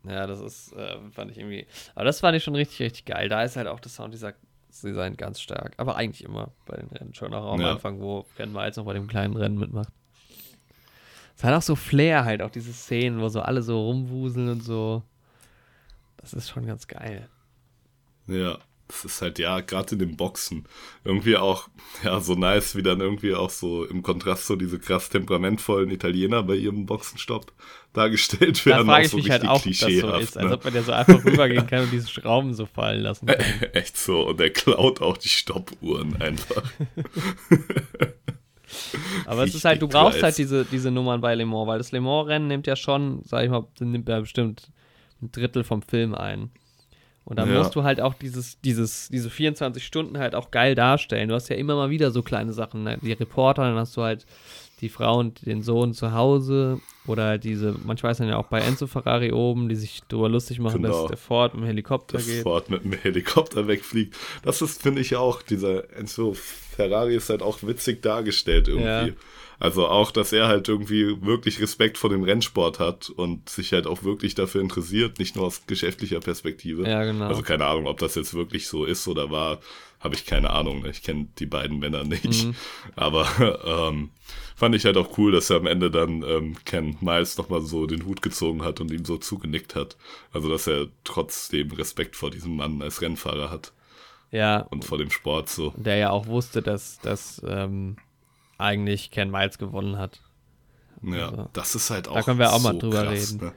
[0.07, 1.65] Ja, das ist, äh, fand ich irgendwie.
[1.95, 3.29] Aber das fand ich schon richtig, richtig geil.
[3.29, 5.73] Da ist halt auch das Sounddesign ganz stark.
[5.77, 7.13] Aber eigentlich immer bei den Rennen.
[7.13, 7.71] Schon auch am Ja.
[7.73, 9.89] Anfang, wo Ken Miles noch bei dem kleinen Rennen mitmacht.
[11.37, 14.61] Es hat auch so Flair halt, auch diese Szenen, wo so alle so rumwuseln und
[14.63, 15.03] so.
[16.17, 17.27] Das ist schon ganz geil.
[18.27, 20.65] Ja, das ist halt, ja, gerade in den Boxen
[21.03, 21.67] irgendwie auch,
[22.03, 26.41] ja, so nice, wie dann irgendwie auch so im Kontrast so diese krass temperamentvollen Italiener
[26.43, 27.51] bei ihrem Boxenstopp
[27.95, 28.85] dargestellt Da werden.
[28.87, 30.03] frage auch ich so mich halt auch, ob das so ist.
[30.37, 30.51] Als ne?
[30.53, 33.39] ob man ja so einfach rübergehen kann und diese Schrauben so fallen lassen kann.
[33.73, 36.63] Echt so, und er klaut auch die Stoppuhren einfach.
[39.25, 41.91] Aber es ist halt, du brauchst halt diese, diese Nummern bei Le Mans, weil das
[41.91, 44.69] Le Mans-Rennen nimmt ja schon, sag ich mal, nimmt ja bestimmt
[45.21, 46.49] ein Drittel vom Film ein.
[47.23, 47.59] Und dann Ja.
[47.59, 51.29] musst du halt auch dieses, dieses, diese 24 Stunden halt auch geil darstellen.
[51.29, 52.83] Du hast ja immer mal wieder so kleine Sachen.
[52.83, 52.99] Ne?
[53.01, 54.25] Die Reporter, dann hast du halt
[54.81, 56.79] die Frau und den Sohn zu Hause.
[57.07, 60.27] Oder halt diese, manchmal ist dann ja auch bei Enzo Ferrari oben, die sich darüber
[60.29, 61.01] lustig machen, Genau.
[61.01, 62.43] dass der Ford mit dem Helikopter dass geht.
[62.43, 64.15] Ford mit dem Helikopter wegfliegt.
[64.43, 68.83] Das ist, finde ich auch, dieser Enzo Ferrari ist halt auch witzig dargestellt irgendwie.
[68.85, 69.07] Ja.
[69.59, 73.87] Also auch, dass er halt irgendwie wirklich Respekt vor dem Rennsport hat und sich halt
[73.87, 76.87] auch wirklich dafür interessiert, nicht nur aus geschäftlicher Perspektive.
[76.87, 77.25] Ja, genau.
[77.27, 79.59] Also keine Ahnung, ob das jetzt wirklich so ist oder war,
[79.99, 80.85] habe ich keine Ahnung.
[80.85, 82.45] Ich kenne die beiden Männer nicht.
[82.45, 82.55] Mhm.
[82.95, 83.27] Aber
[83.89, 84.09] ähm,
[84.55, 87.85] fand ich halt auch cool, dass er am Ende dann ähm, Ken Miles nochmal so
[87.87, 89.95] den Hut gezogen hat und ihm so zugenickt hat.
[90.33, 93.71] Also dass er trotzdem Respekt vor diesem Mann als Rennfahrer hat
[94.31, 95.73] Ja, und vor dem Sport so.
[95.77, 97.95] der ja auch wusste, dass, dass ähm,
[98.57, 100.21] eigentlich Ken Miles gewonnen hat.
[101.03, 103.45] Ja, Also, das ist halt auch da können wir auch mal so drüber krass, reden.
[103.45, 103.53] Ne?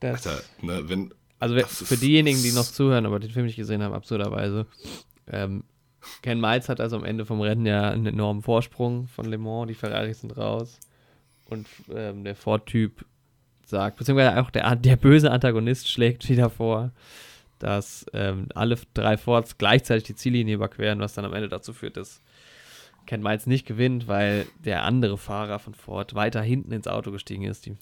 [0.00, 3.82] Das, Alter, ne, wenn, also für diejenigen, die noch zuhören, aber den Film nicht gesehen
[3.82, 4.66] haben, absurderweise,
[5.30, 5.64] ähm,
[6.22, 9.68] Ken Miles hat also am Ende vom Rennen ja einen enormen Vorsprung von Le Mans,
[9.68, 10.78] die Ferraris sind raus
[11.48, 13.04] und ähm, der Ford-Typ
[13.66, 16.90] sagt, beziehungsweise auch der, der böse Antagonist schlägt wieder vor,
[17.58, 21.96] dass ähm, alle drei Fords gleichzeitig die Ziellinie überqueren, was dann am Ende dazu führt,
[21.96, 22.20] dass
[23.06, 27.44] Ken Miles nicht gewinnt, weil der andere Fahrer von Ford weiter hinten ins Auto gestiegen
[27.44, 27.66] ist.
[27.66, 27.76] Die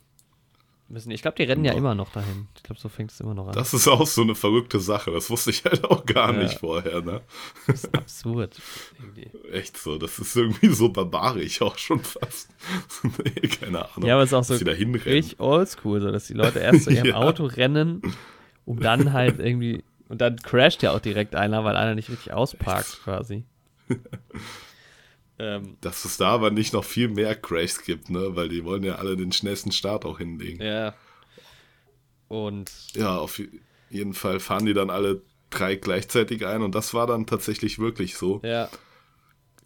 [0.89, 1.79] müssen, ich glaube, die rennen ja Genau.
[1.85, 2.49] immer noch dahin.
[2.57, 3.53] Ich glaube, so fängt es immer noch an.
[3.53, 5.13] das ist auch so eine verrückte Sache.
[5.13, 6.43] Das wusste ich halt auch gar Ja.
[6.43, 7.21] nicht vorher, ne?
[7.69, 8.61] Das ist absurd.
[8.99, 9.31] Irgendwie.
[9.53, 12.49] Echt so, das ist irgendwie so barbarisch auch schon fast.
[13.25, 14.09] nee, keine Ahnung.
[14.09, 17.07] Ja, aber es ist auch so richtig oldschool, so dass die Leute erst zu ihrem
[17.07, 17.15] Ja.
[17.17, 18.03] Auto rennen,
[18.65, 19.85] um dann halt irgendwie.
[20.09, 23.45] Und dann crasht ja auch direkt einer, weil einer nicht richtig ausparkt, quasi.
[25.41, 28.37] ähm, Dass es da aber nicht noch viel mehr Crashs gibt, ne?
[28.37, 30.63] Weil die wollen ja alle den schnellsten Start auch hinlegen.
[30.63, 30.95] ja.
[32.29, 33.41] Und Ja, auf
[33.91, 38.17] jeden Fall fahren die dann alle drei gleichzeitig ein und das war dann tatsächlich wirklich
[38.17, 38.41] so.
[38.45, 38.69] ja,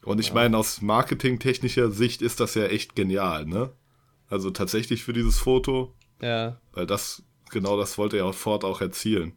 [0.02, 3.70] Und ich meine, aus marketingtechnischer Sicht ist das ja echt genial, ne?
[4.30, 9.34] Also tatsächlich für dieses Foto, ja, weil das, genau das wollte ja Ford auch erzielen.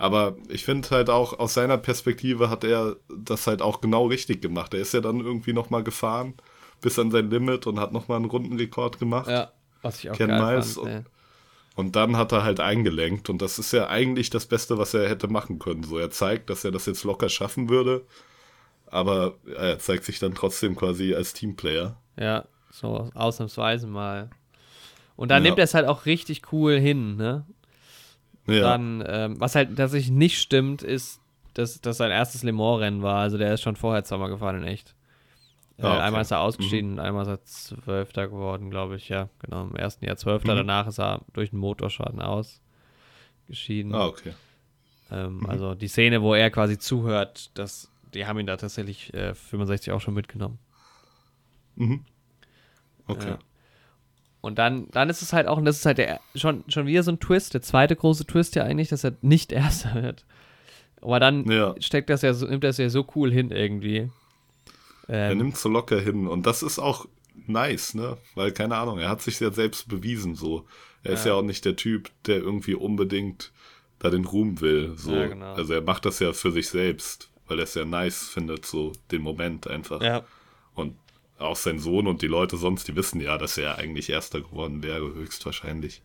[0.00, 4.40] Aber ich finde halt auch, aus seiner Perspektive hat er das halt auch genau richtig
[4.40, 4.72] gemacht.
[4.74, 6.34] Er ist ja dann irgendwie nochmal gefahren
[6.80, 9.28] bis an sein Limit und hat nochmal einen Rundenrekord gemacht.
[9.28, 10.86] Ja, was ich auch Ken geil Miles fand.
[10.86, 11.02] und- ja.
[11.76, 15.08] Und dann hat er halt eingelenkt und das ist ja eigentlich das Beste, was er
[15.08, 15.82] hätte machen können.
[15.84, 18.04] So, er zeigt, dass er das jetzt locker schaffen würde,
[18.86, 21.96] aber er zeigt sich dann trotzdem quasi als Teamplayer.
[22.18, 24.30] Ja, so ausnahmsweise mal.
[25.16, 25.48] Und dann Ja.
[25.50, 27.44] nimmt er es halt auch richtig cool hin, ne?
[28.50, 31.20] Ja, Dann, ähm, was halt tatsächlich nicht stimmt, ist,
[31.54, 33.20] dass das sein erstes Le Mans-Rennen war.
[33.20, 34.94] Also der ist schon vorher zweimal gefahren in echt.
[35.78, 36.02] Äh, Ah, okay.
[36.04, 39.28] Einmal ist er ausgeschieden, einmal ist er Zwölfter geworden, glaube ich, ja.
[39.42, 40.58] Genau, im ersten Jahr Zwölfter, Mhm.
[40.58, 43.94] danach ist er durch einen Motorschaden ausgeschieden.
[43.94, 44.34] ah, okay.
[45.10, 49.34] Ähm, Also die Szene, wo er quasi zuhört, das, die haben ihn da tatsächlich äh,
[49.34, 50.58] 65 auch schon mitgenommen.
[51.76, 52.04] Mhm.
[53.06, 53.30] Okay.
[53.30, 53.38] Ja.
[54.42, 57.02] Und dann, dann ist es halt auch, und das ist halt der, schon, schon wieder
[57.02, 60.24] so ein Twist, der zweite große Twist ja eigentlich, dass er nicht Erster wird.
[61.02, 61.74] Aber dann Ja.
[61.80, 64.10] steckt das ja so, nimmt das ja so cool hin irgendwie.
[65.08, 67.06] Er Ähm, nimmt so locker hin und das ist auch
[67.46, 68.16] nice, ne?
[68.34, 70.66] Weil, keine Ahnung, er hat sich ja selbst bewiesen so.
[71.02, 71.32] Er ist Ja.
[71.32, 73.52] ja auch nicht der Typ, der irgendwie unbedingt
[73.98, 74.94] da den Ruhm will.
[74.96, 75.14] So.
[75.14, 75.54] Ja, genau.
[75.54, 78.92] Also er macht das ja für sich selbst, weil er es ja nice findet, so
[79.10, 80.00] den Moment einfach.
[80.02, 80.22] ja,
[80.74, 80.96] Und
[81.40, 84.82] auch sein Sohn und die Leute sonst, die wissen ja, dass er eigentlich Erster geworden
[84.82, 86.02] wäre, höchstwahrscheinlich.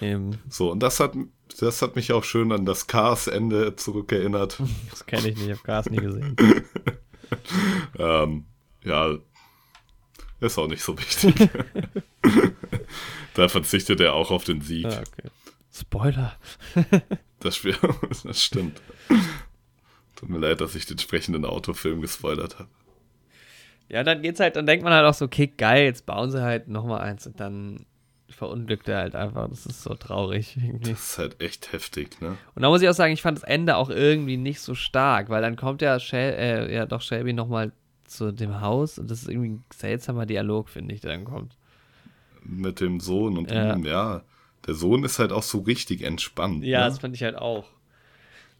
[0.00, 1.14] eben, So, und das hat,
[1.58, 4.60] das hat mich auch schön an das Cars-Ende zurückerinnert.
[4.90, 6.36] das kenne ich nicht, ich habe Gas nie gesehen.
[7.98, 8.44] ähm,
[8.82, 9.16] ja,
[10.40, 11.34] ist auch nicht so wichtig.
[13.34, 14.86] da verzichtet er auch auf den Sieg.
[14.86, 15.30] ah, okay.
[15.72, 16.38] Spoiler.
[17.40, 17.76] Das Spiel,
[18.24, 18.80] das stimmt.
[20.14, 22.68] Tut mir leid, dass ich den sprechenden Autofilm gespoilert habe.
[23.88, 26.42] Ja, dann geht's halt, dann denkt man halt auch so, okay, geil, jetzt bauen sie
[26.42, 27.86] halt nochmal eins und dann
[28.30, 29.48] verunglückt er halt einfach.
[29.48, 30.90] Das ist so traurig irgendwie.
[30.90, 32.36] Das ist halt echt heftig, ne?
[32.54, 35.28] Und da muss ich auch sagen, ich fand das Ende auch irgendwie nicht so stark,
[35.28, 37.72] weil dann kommt ja, Shel äh, ja doch Shelby nochmal
[38.04, 41.56] zu dem Haus und das ist irgendwie ein seltsamer Dialog, finde ich, der dann kommt.
[42.42, 43.74] Mit dem Sohn und Ja.
[43.74, 44.22] ihm, ja.
[44.66, 46.64] Der Sohn ist halt auch so richtig entspannt.
[46.64, 46.86] Ja, ne?
[46.86, 47.66] das fand ich halt auch.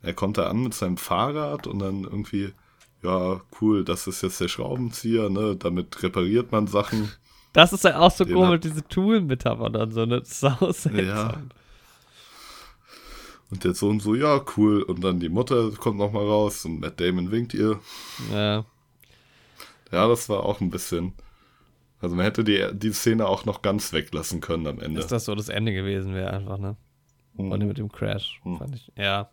[0.03, 2.53] Er kommt da an mit seinem Fahrrad und dann irgendwie,
[3.05, 5.55] ja, cool, das ist jetzt der Schraubenzieher, ne?
[5.57, 7.13] Damit repariert man Sachen.
[7.53, 10.23] Das ist halt auch so Den komisch, hat- diese Tool-Metaphern dann so, ne?
[10.25, 11.51] Sau seltsam.
[13.51, 14.83] Und der Sohn so, ja, cool.
[14.83, 17.79] Und dann die Mutter kommt nochmal raus und Matt Damon winkt ihr.
[18.33, 18.65] Ja.
[19.93, 21.13] Ja, das war auch ein bisschen.
[22.01, 25.01] Also man hätte die, die Szene auch noch ganz weglassen können am Ende.
[25.01, 26.77] Dass das so das Ende gewesen wäre, einfach, ne?
[27.35, 27.53] Mhm.
[27.53, 28.91] Und mit dem Crash, fand ich.
[28.97, 29.31] Ja.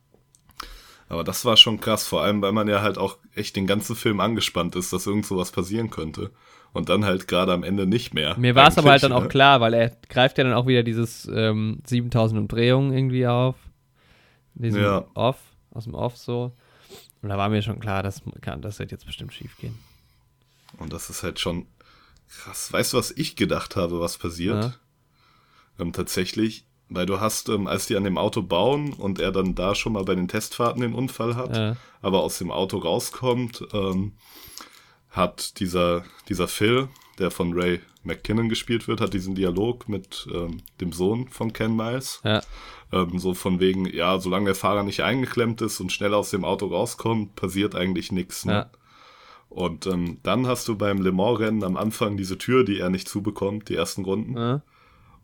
[1.11, 3.97] Aber das war schon krass, vor allem, weil man ja halt auch echt den ganzen
[3.97, 6.31] Film angespannt ist, dass irgend sowas passieren könnte.
[6.71, 8.37] Und dann halt gerade am Ende nicht mehr.
[8.37, 9.27] Mir war es aber halt dann auch ne?
[9.27, 13.57] klar, weil er greift ja dann auch wieder dieses ähm, 7000 Umdrehungen irgendwie auf.
[14.53, 15.05] Diesen Ja.
[15.13, 15.35] Off,
[15.71, 16.53] aus dem Off so.
[17.21, 19.77] Und da war mir schon klar, das kann, das wird jetzt bestimmt schief gehen.
[20.77, 21.65] Und das ist halt schon
[22.29, 22.71] krass.
[22.71, 24.79] Weißt du, was ich gedacht habe, was passiert?
[25.77, 26.63] Ähm, tatsächlich,
[26.93, 29.93] weil du hast, ähm, als die an dem Auto bauen und er dann da schon
[29.93, 31.75] mal bei den Testfahrten den Unfall hat, Ja.
[32.01, 34.13] aber aus dem Auto rauskommt, ähm,
[35.09, 36.87] hat dieser, dieser Phil,
[37.19, 41.75] der von Ray McKinnon gespielt wird, hat diesen Dialog mit ähm, dem Sohn von Ken
[41.75, 42.21] Miles.
[42.23, 42.41] Ja.
[42.91, 46.43] Ähm, so von wegen, ja, solange der Fahrer nicht eingeklemmt ist und schnell aus dem
[46.45, 48.45] Auto rauskommt, passiert eigentlich nichts.
[48.45, 48.53] Ne?
[48.53, 48.69] Ja.
[49.49, 53.07] Und ähm, dann hast du beim Le Mans-Rennen am Anfang diese Tür, die er nicht
[53.07, 54.61] zubekommt, die ersten Runden.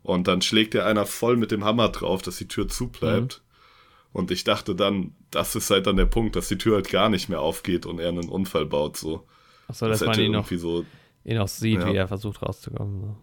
[0.08, 3.42] Und dann schlägt er einer voll mit dem Hammer drauf, dass die Tür zubleibt.
[3.42, 4.08] Mhm.
[4.14, 7.10] Und ich dachte dann, das ist halt dann der Punkt, dass die Tür halt gar
[7.10, 8.96] nicht mehr aufgeht und er einen Unfall baut.
[8.96, 9.26] So.
[9.66, 10.86] Achso, dass man hätte ihn noch, so.
[11.24, 11.92] ihn auch sieht, Ja.
[11.92, 13.02] wie er versucht rauszukommen.
[13.02, 13.16] So.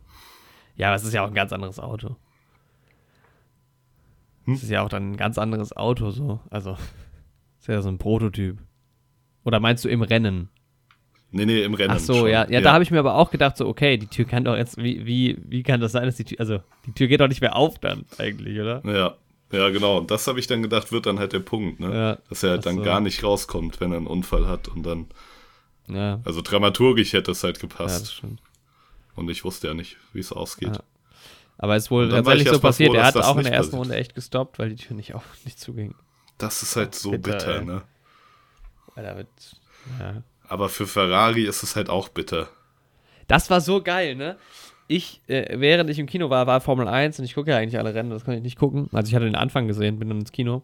[0.75, 2.17] Ja, aber es ist ja auch ein ganz anderes Auto.
[4.43, 4.53] Hm?
[4.53, 6.39] Es ist ja auch dann ein ganz anderes Auto so.
[6.51, 6.77] Also,
[7.59, 8.59] ist ja so ein Prototyp.
[9.43, 10.49] Oder meinst du im Rennen?
[11.31, 11.91] Nee, nee, im Rennen.
[11.91, 12.29] Ach so, schon.
[12.29, 12.49] ja.
[12.49, 12.61] ja.
[12.61, 15.05] da habe ich mir aber auch gedacht, so, okay, die Tür kann doch jetzt, wie,
[15.05, 17.55] wie, wie kann das sein, dass die Tür, also, die Tür geht doch nicht mehr
[17.55, 18.81] auf dann, eigentlich, oder?
[18.85, 19.15] Ja,
[19.51, 19.97] ja, genau.
[19.99, 21.93] Und das habe ich dann gedacht, wird dann halt der Punkt, ne?
[21.93, 22.17] Ja.
[22.29, 22.81] Dass er halt Ach dann so.
[22.83, 24.67] gar nicht rauskommt, wenn er einen Unfall hat.
[24.67, 25.07] Und dann,
[25.87, 28.23] Ja, also dramaturgisch hätte es halt ja das gepasst.
[29.15, 30.75] und ich wusste ja nicht, wie es ausgeht.
[30.75, 30.83] Ja.
[31.57, 32.91] Aber es ist wohl tatsächlich so passiert.
[32.91, 33.79] froh, er hat auch in der ersten passiert.
[33.85, 35.95] Runde echt gestoppt, weil die Tür nicht, auf, nicht zuging.
[36.37, 37.83] Das ist halt so Bitter, bitter, ne?
[38.93, 39.27] Weil da wird,
[39.99, 40.21] ja.
[40.49, 42.47] Aber für Ferrari ist es halt auch bitter.
[43.27, 44.37] Das war so geil, ne?
[44.87, 47.79] Ich, äh, während ich im Kino war, war Formel 1 und ich gucke ja eigentlich
[47.79, 48.87] alle Rennen, das konnte ich nicht gucken.
[48.91, 50.63] Also ich hatte den Anfang gesehen, bin dann ins Kino.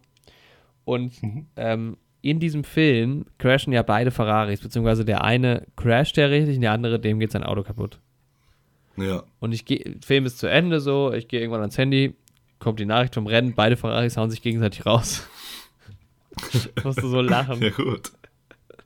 [0.86, 1.14] Und
[1.56, 6.62] ähm, in diesem Film crashen ja beide Ferraris, beziehungsweise der eine crasht ja richtig und
[6.62, 8.00] der andere, dem geht sein Auto kaputt.
[8.98, 9.24] Ja.
[9.40, 12.16] Und ich gehe, Film ist zu Ende so, ich gehe irgendwann ans Handy,
[12.60, 15.28] kommt die Nachricht vom Rennen, beide Ferraris hauen sich gegenseitig raus.
[16.54, 17.62] Ich musste so lachen.
[17.62, 18.14] Ja, gut.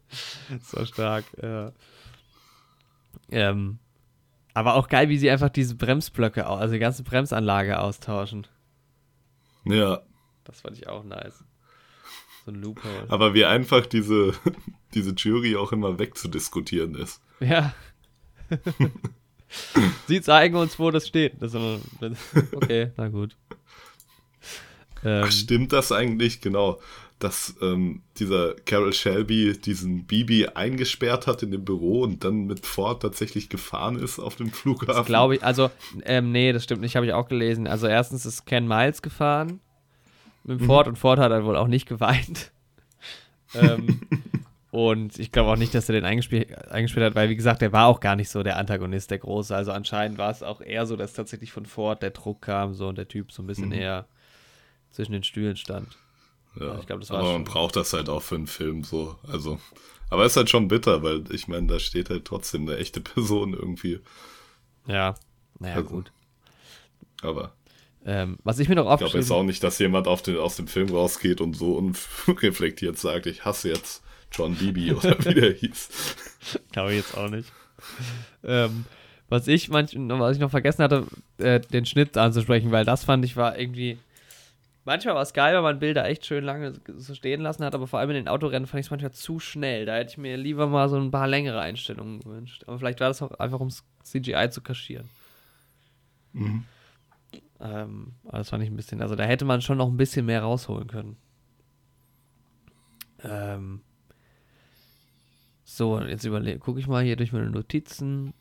[0.62, 1.72] So stark, ja.
[3.32, 3.80] Ähm,
[4.54, 8.48] aber auch geil, wie sie einfach diese Bremsblöcke, also die ganze Bremsanlage austauschen.
[9.66, 10.02] Ja.
[10.46, 11.44] Das fand ich auch nice.
[12.46, 13.06] So ein Loophole.
[13.10, 14.34] Aber wie einfach diese,
[14.94, 17.22] diese Jury auch immer wegzudiskutieren ist.
[17.40, 17.74] Ja.
[20.08, 21.42] Sie zeigen uns, wo das steht.
[21.42, 21.80] Das immer,
[22.54, 23.36] okay, na gut.
[25.04, 26.42] Ähm, Ach, stimmt das eigentlich?
[26.42, 26.80] Genau.
[27.26, 32.66] Dass ähm, dieser Carol Shelby diesen Bibi eingesperrt hat in dem Büro und dann mit
[32.66, 35.06] Ford tatsächlich gefahren ist auf dem Flughafen.
[35.06, 35.72] Glaube ich, also,
[36.04, 37.66] ähm, nee, das stimmt nicht, habe ich auch gelesen.
[37.66, 39.60] Also, erstens ist Ken Miles gefahren
[40.44, 40.92] mit dem Ford mhm.
[40.92, 42.52] und Ford hat halt wohl auch nicht geweint.
[43.56, 44.02] ähm,
[44.70, 47.72] und ich glaube auch nicht, dass er den eingespielt, eingespielt hat, weil, wie gesagt, der
[47.72, 49.56] war auch gar nicht so der Antagonist, der Große.
[49.56, 52.90] Also anscheinend war es auch eher so, dass tatsächlich von Ford der Druck kam so
[52.90, 53.74] und der Typ so ein bisschen mhm.
[53.74, 54.06] eher
[54.92, 55.98] zwischen den Stühlen stand.
[56.60, 58.84] Ja, also ich glaube, das war aber man braucht das halt auch für einen Film
[58.84, 59.18] so.
[59.28, 59.60] Also,
[60.10, 63.02] aber es ist halt schon bitter, weil ich meine, da steht halt trotzdem eine echte
[63.02, 64.00] Person irgendwie.
[64.88, 65.16] Ja,
[65.60, 66.12] naja, also, gut.
[67.22, 67.54] Aber
[68.06, 69.06] ähm, was ich mir noch aufgeschrieben habe.
[69.06, 71.76] Ich glaube jetzt auch nicht, dass jemand den, aus dem Film rausgeht und so
[72.28, 75.90] unreflektiert sagt, ich hasse jetzt John Beebe oder wie der hieß.
[76.72, 77.52] glaube ich jetzt auch nicht.
[78.44, 78.86] Ähm,
[79.28, 81.06] was ich manch, was ich noch vergessen hatte,
[81.40, 83.98] äh, den Schnitt anzusprechen, weil das fand ich war irgendwie.
[84.86, 87.88] Manchmal war es geil, weil man Bilder echt schön lange so stehen lassen hat, aber
[87.88, 89.86] vor allem in den Autorennen fand ich es manchmal zu schnell.
[89.88, 92.64] Da hätte ich mir lieber mal so ein paar längere Einstellungen gewünscht.
[92.68, 93.70] Aber vielleicht war das auch einfach, um
[94.04, 95.10] CGI zu kaschieren.
[96.34, 96.66] Mhm.
[97.60, 100.28] Ähm, aber das fand ich ein bisschen, also da hätte man schon noch ein bisschen
[100.28, 101.18] mehr rausholen können.
[103.24, 103.82] Ähm,
[105.64, 106.30] so, jetzt
[106.60, 108.36] gucke ich mal hier durch meine Notizen.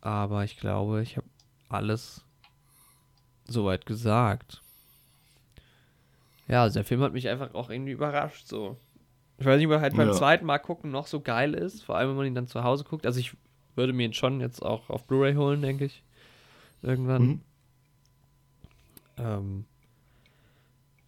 [0.00, 1.26] Aber ich glaube, ich habe
[1.68, 2.24] alles
[3.46, 4.63] soweit gesagt.
[6.48, 8.46] Ja, also der Film hat mich einfach auch irgendwie überrascht.
[8.46, 8.76] So.
[9.38, 10.14] Ich weiß nicht, ob er halt beim ja.
[10.14, 11.82] zweiten Mal gucken noch so geil ist.
[11.82, 13.06] Vor allem, wenn man ihn dann zu Hause guckt.
[13.06, 13.36] Also ich
[13.74, 16.02] würde mir ihn schon jetzt auch auf Blu-ray holen, denke ich.
[16.82, 17.22] Irgendwann.
[17.22, 17.40] Mhm.
[19.16, 19.64] Ähm,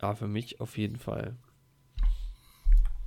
[0.00, 1.36] ja, für mich auf jeden Fall.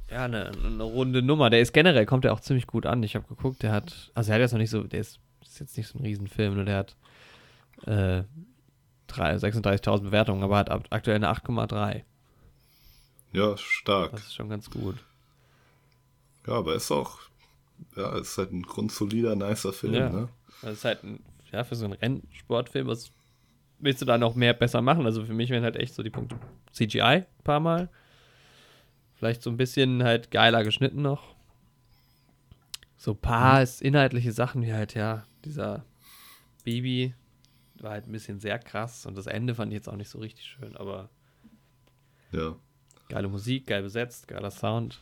[0.10, 1.50] Ja, eine, eine runde Nummer.
[1.50, 3.04] Der ist generell, kommt er auch ziemlich gut an.
[3.04, 5.60] Ich habe geguckt, der hat, also er hat jetzt noch nicht so, der ist, ist
[5.60, 6.96] jetzt nicht so ein Riesenfilm, nur der hat
[7.86, 8.24] äh,
[9.08, 12.04] 36.000 Bewertungen, aber hat aktuell eine 8,3.
[13.32, 14.12] Ja, stark.
[14.12, 14.96] Das ist schon ganz gut.
[16.48, 17.20] Ja, aber ist auch,
[17.96, 20.10] ja, ist halt ein grundsolider, nicer Film, ja.
[20.10, 20.30] ne?
[20.62, 23.12] Das ist halt ein, ja, für so einen Rennsportfilm, was
[23.80, 25.06] willst du da noch mehr besser machen?
[25.06, 26.38] Also für mich wären halt echt so die Punkte
[26.72, 27.90] CGI ein paar Mal.
[29.16, 31.36] Vielleicht so ein bisschen halt geiler geschnitten noch.
[32.98, 33.68] So ein paar mhm.
[33.82, 35.86] inhaltliche Sachen wie halt, ja, dieser
[36.66, 37.14] Baby
[37.80, 40.20] war halt ein bisschen sehr krass und das Ende fand ich jetzt auch nicht so
[40.20, 41.10] richtig schön, aber
[42.32, 42.56] ja.
[43.10, 45.01] Geile Musik, geil besetzt, geiler Sound.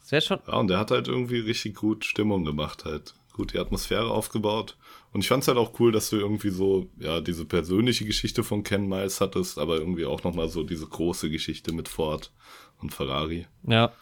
[0.00, 0.40] Das wäre schon.
[0.46, 4.76] Ja, und der hat halt irgendwie richtig gut Stimmung gemacht, halt gut die Atmosphäre aufgebaut.
[5.12, 8.44] Und ich fand es halt auch cool, dass du irgendwie so, ja, diese persönliche Geschichte
[8.44, 12.32] von Ken Miles hattest, aber irgendwie auch nochmal so diese große Geschichte mit Ford
[12.80, 13.46] und Ferrari.
[13.62, 13.92] Ja.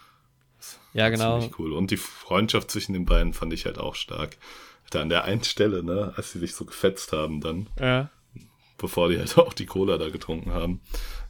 [0.93, 1.39] Ja, genau.
[1.39, 1.73] Ziemlich cool.
[1.73, 4.39] Und die Freundschaft zwischen den beiden fand ich halt auch stark.
[4.91, 7.69] Da an der einen Stelle, ne, als sie sich so gefetzt haben dann.
[7.81, 8.11] Ja.
[8.83, 10.83] Bevor die halt auch die Cola da getrunken haben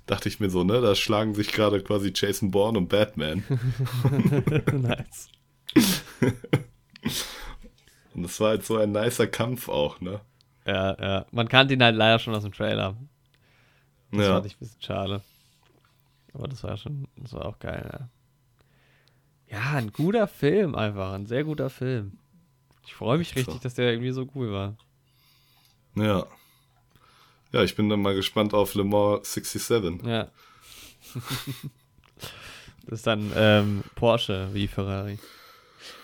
[0.06, 3.44] dachte ich mir so, ne, da schlagen sich gerade quasi Jason Bourne und Batman.
[4.72, 5.28] nice.
[8.14, 10.20] Und das war halt so ein nicer Kampf auch, ne?
[10.66, 11.26] Ja, ja.
[11.30, 12.94] Man kannte ihn halt leider schon aus dem Trailer.
[14.10, 14.34] Das ja.
[14.34, 15.22] fand ich ein bisschen schade.
[16.34, 18.10] Aber das war schon, das war auch geil, ja.
[19.48, 22.18] Ja, ein guter Film einfach, ein sehr guter Film.
[22.84, 24.76] Ich freue mich richtig, dass der irgendwie so cool war.
[25.94, 26.26] Ja.
[27.52, 30.02] Ja, ich bin dann mal gespannt auf Le Mans 67.
[30.06, 30.28] Ja.
[32.86, 35.18] das ist dann ähm, Porsche wie Ferrari.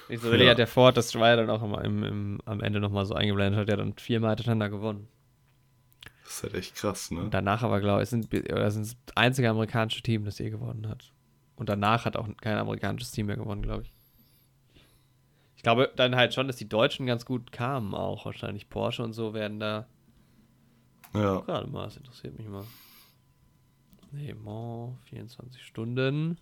[0.09, 0.51] Ich so, ja.
[0.51, 3.15] hat der Ford, das war ja dann auch immer im, im, am Ende nochmal so
[3.15, 5.09] eingeblendet, hat ja dann viermal hintereinander gewonnen.
[6.25, 7.21] Das ist halt echt krass, ne?
[7.21, 10.89] Und danach aber, glaube ich, sind, oder sind das einzige amerikanische Team, das je gewonnen
[10.89, 11.13] hat.
[11.57, 13.93] Und danach hat auch kein amerikanisches Team mehr gewonnen, glaube ich.
[15.57, 18.27] Ich glaube dann halt schon, dass die Deutschen ganz gut kamen auch.
[18.27, 19.87] Wahrscheinlich Porsche und so werden da.
[21.15, 21.41] Ja.
[21.41, 22.65] Gerade mal, das interessiert mich mal.
[24.13, 26.39] Nee, Mans, 24 Stunden.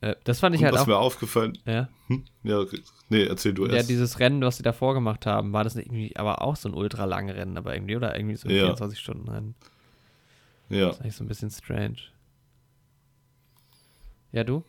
[0.00, 0.86] Äh, das fand ich Und halt was auch.
[0.86, 1.56] mir aufgefallen.
[1.64, 1.88] Ja.
[2.08, 2.24] Hm?
[2.42, 2.64] Ja,
[3.08, 3.76] nee, erzähl du erst.
[3.76, 6.74] Ja, dieses Rennen, was sie davor gemacht haben, war das irgendwie, aber auch so ein
[6.74, 8.64] ultra langes Rennen, aber irgendwie, oder irgendwie so ein ja.
[8.64, 9.54] 24 Stunden Rennen.
[10.68, 10.86] Ja.
[10.86, 11.96] Das ist eigentlich so ein bisschen strange.
[14.32, 14.64] Ja, du?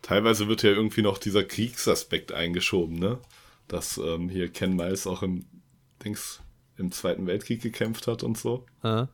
[0.00, 3.18] Teilweise wird ja irgendwie noch dieser Kriegsaspekt eingeschoben, ne?
[3.68, 5.46] Dass ähm, hier Ken Miles auch im
[6.04, 6.40] Dings
[6.76, 8.64] im Zweiten Weltkrieg gekämpft hat und so.
[8.82, 9.08] Ah.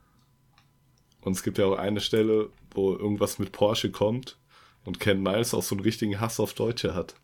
[1.22, 4.38] Und es gibt ja auch eine Stelle, wo irgendwas mit Porsche kommt
[4.84, 7.14] und Ken Miles auch so einen richtigen Hass auf Deutsche hat.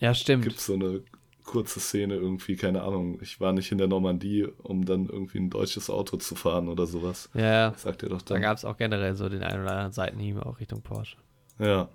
[0.00, 0.42] Ja, stimmt.
[0.44, 1.02] Gibt so eine
[1.44, 3.18] kurze Szene irgendwie, keine Ahnung.
[3.22, 6.86] Ich war nicht in der Normandie, um dann irgendwie ein deutsches Auto zu fahren oder
[6.86, 7.30] sowas.
[7.34, 8.42] Ja, Sagt er doch da dann.
[8.42, 11.16] gab es auch generell so den einen oder anderen Seitenhieb auch Richtung Porsche.
[11.58, 11.88] Ja.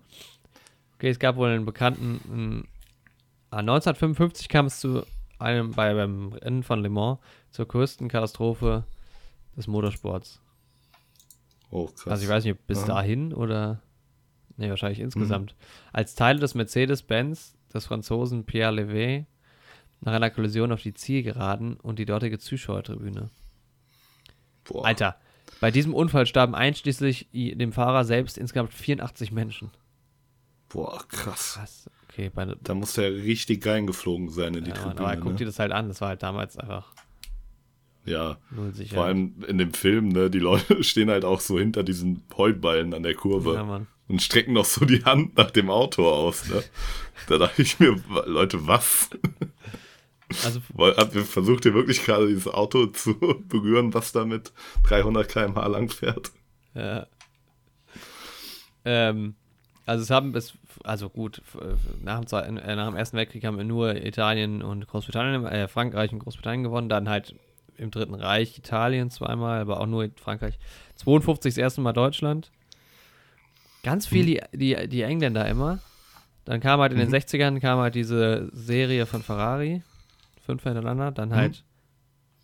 [0.96, 2.20] Okay, es gab wohl einen bekannten.
[2.32, 2.68] einen-
[3.52, 5.04] ah, 1955 kam es zu
[5.40, 7.20] einem bei beim Rennen von Le Mans
[7.52, 8.84] zur größten Katastrophe
[9.56, 10.42] des Motorsports.
[11.70, 12.08] Oh, krass.
[12.08, 12.88] Also ich weiß nicht, bis Aha.
[12.88, 13.82] dahin oder
[14.58, 15.56] nee, wahrscheinlich insgesamt.
[15.94, 19.26] Als Teile des Mercedes-Benz des Franzosen Pierre Levé
[20.02, 23.30] nach einer Kollision auf die Zielgeraden und die dortige Zuschauertribüne.
[24.64, 24.86] Boah.
[24.86, 25.20] Alter,
[25.60, 29.72] bei diesem Unfall starben einschließlich dem Fahrer selbst insgesamt 84 Menschen.
[30.70, 31.56] Boah, krass.
[31.56, 31.90] Krass.
[32.18, 35.02] Okay, bei, Da muss der richtig reingeflogen sein in die ja, Tribüne.
[35.02, 35.52] aber guck dir ne?
[35.52, 36.92] das halt an, das war halt damals einfach
[38.06, 38.40] Ja,
[38.92, 42.96] vor allem in dem Film, ne, die Leute stehen halt auch so hinter diesen Heuballen
[42.96, 46.64] an der Kurve ja, und strecken noch so die Hand nach dem Auto aus, ne?
[47.28, 47.96] Da dachte ich mir,
[48.26, 49.10] Leute, was?
[50.44, 50.60] Also
[51.24, 54.52] versucht, ihr wirklich gerade dieses Auto zu berühren, was da mit
[54.84, 56.32] 300 km/h lang fährt?
[56.74, 57.08] Ja.
[58.84, 59.36] Ähm,
[59.86, 60.54] also es haben bis,
[60.84, 61.42] also gut,
[62.02, 65.68] nach dem, Zweiten, äh, nach dem Ersten Weltkrieg haben wir nur Italien und Großbritannien, äh,
[65.68, 67.36] Frankreich und Großbritannien gewonnen, dann halt
[67.78, 70.58] im Dritten Reich Italien zweimal, aber auch nur Frankreich.
[70.96, 72.52] 52 das erste Mal Deutschland.
[73.84, 75.80] Ganz viel die, die, die Engländer immer.
[76.46, 79.84] Dann kam halt in den 60ern kam halt diese Serie von Ferrari.
[80.46, 81.64] Fünf hintereinander, dann halt,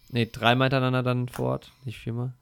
[0.09, 2.34] nee, dreimal hintereinander dann Ford, nicht viermal.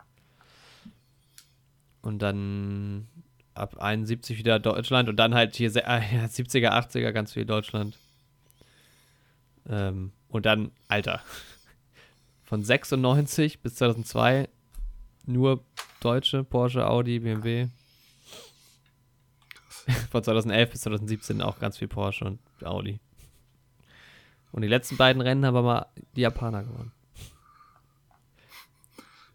[2.02, 3.08] Und dann
[3.54, 7.46] ab 71 wieder Deutschland und dann halt hier se- äh, ja, 70er, 80er ganz viel
[7.46, 7.98] Deutschland.
[9.70, 11.22] Ähm, und dann, Alter,
[12.44, 14.48] von 96 bis 2002
[15.26, 15.64] nur
[16.00, 17.68] Deutsche, Porsche, Audi, BMW.
[20.12, 23.00] Von 2011 bis 2017 auch ganz viel Porsche und Audi.
[24.52, 25.86] Und die letzten beiden Rennen haben aber mal
[26.16, 26.92] die Japaner gewonnen.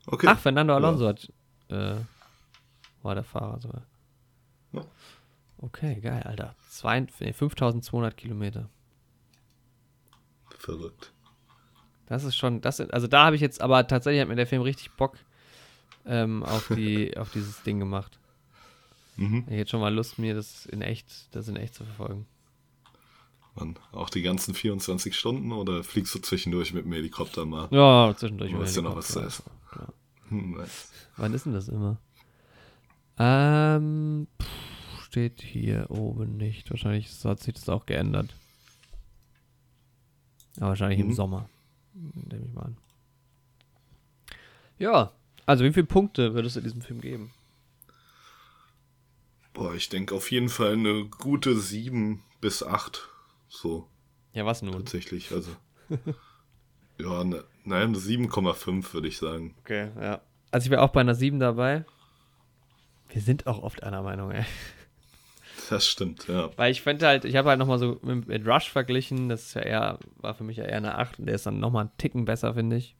[0.06, 0.26] Okay.
[0.28, 1.32] Ach, Fernando Alonso hat,
[1.68, 1.96] äh,
[3.02, 3.82] war der Fahrer sogar.
[4.76, 4.84] Ja.
[5.58, 6.54] Okay, geil, Alter.
[6.68, 8.68] Zwei, nee, 5200 Kilometer.
[10.58, 11.12] Verrückt.
[12.06, 14.62] Das ist schon, das, also da habe ich jetzt, aber tatsächlich hat mir der Film
[14.62, 15.16] richtig Bock
[16.04, 18.18] ähm, auf, die, auf dieses Ding gemacht.
[19.16, 19.44] Mhm.
[19.48, 22.26] Ich hätte schon mal Lust, mir das in echt, das in echt zu verfolgen.
[23.54, 27.68] Mann, auch die ganzen 24 Stunden oder fliegst du zwischendurch mit dem Helikopter mal?
[27.70, 28.52] Ja, zwischendurch.
[28.52, 29.50] Du musst ja noch was zu Helikopter.
[29.74, 29.88] Ja.
[30.28, 30.92] Hm, nice.
[31.16, 31.96] Wann ist denn das immer?
[33.18, 36.70] Ähm, pff, steht hier oben nicht.
[36.70, 38.34] Wahrscheinlich hat sich das auch geändert.
[40.58, 41.12] Aber wahrscheinlich im Mhm.
[41.14, 41.48] Sommer.
[41.94, 42.76] Nehme ich mal an.
[44.78, 45.12] Ja,
[45.46, 47.32] also wie viele Punkte würdest du diesem Film geben?
[49.54, 53.08] Boah, ich denke auf jeden Fall eine gute 7 bis 8.
[53.48, 53.88] So,
[54.34, 54.72] Ja, was nun?
[54.72, 55.32] tatsächlich.
[55.32, 55.50] Also.
[56.98, 59.54] ja, ne, nein, eine 7,5 würde ich sagen.
[59.60, 60.20] Okay, ja.
[60.50, 61.86] Also ich wäre auch bei einer 7 dabei.
[63.11, 64.44] Wir sind auch oft einer Meinung, ey.
[65.70, 66.50] Das stimmt, ja.
[66.57, 69.54] Weil ich finde halt, ich habe halt nochmal so mit, mit Rush verglichen, das ist
[69.54, 71.96] ja eher, war für mich ja eher eine 8 und der ist dann nochmal einen
[71.98, 72.94] Ticken besser, finde ich.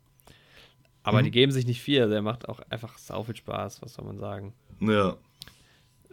[1.03, 1.25] Aber Mhm.
[1.25, 4.19] die geben sich nicht viel, der macht auch einfach sau viel Spaß, was soll man
[4.19, 4.53] sagen.
[4.81, 5.17] Ja.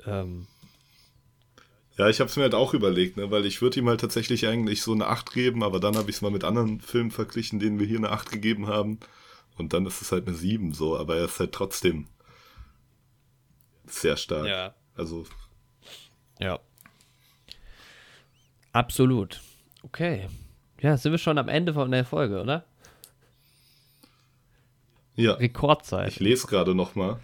[0.06, 0.48] Ähm,
[1.98, 4.48] Ja, ich habe es mir halt auch überlegt, ne, weil ich würde ihm halt tatsächlich
[4.48, 7.60] eigentlich so eine 8 geben, aber dann habe ich es mal mit anderen Filmen verglichen,
[7.60, 9.00] denen wir hier eine 8 gegeben haben.
[9.58, 12.08] Und dann ist es halt eine 7 so, aber er ist halt trotzdem
[14.00, 14.46] sehr stark.
[14.48, 14.74] ja.
[14.96, 15.26] Also,
[16.40, 16.60] Ja.
[18.72, 19.42] Absolut.
[19.84, 20.28] Okay.
[20.82, 22.66] Ja, sind wir schon am Ende von der Folge, oder?
[25.16, 25.34] ja.
[25.34, 26.10] Rekordzeit.
[26.10, 27.20] Ich lese gerade noch mal,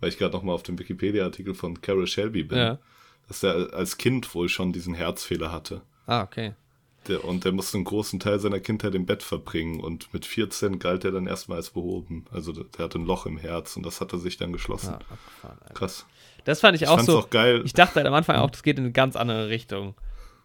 [0.00, 2.78] weil ich gerade noch mal auf dem Wikipedia-Artikel von Carol Shelby bin, Ja.
[3.28, 5.82] dass er als Kind wohl schon diesen Herzfehler hatte.
[6.06, 6.54] Ah, okay.
[7.08, 10.78] Der, und der musste einen großen Teil seiner Kindheit im Bett verbringen und mit 14
[10.78, 12.26] galt er dann erstmal als behoben.
[12.30, 14.94] Also der, hatte ein Loch im Herz und das hat er sich dann geschlossen.
[15.42, 15.74] Alter.
[15.74, 16.04] Krass.
[16.44, 17.18] Das fand ich, Ich auch so.
[17.18, 17.62] auch geil.
[17.64, 19.94] Ich dachte halt am Anfang auch, das geht in eine ganz andere Richtung.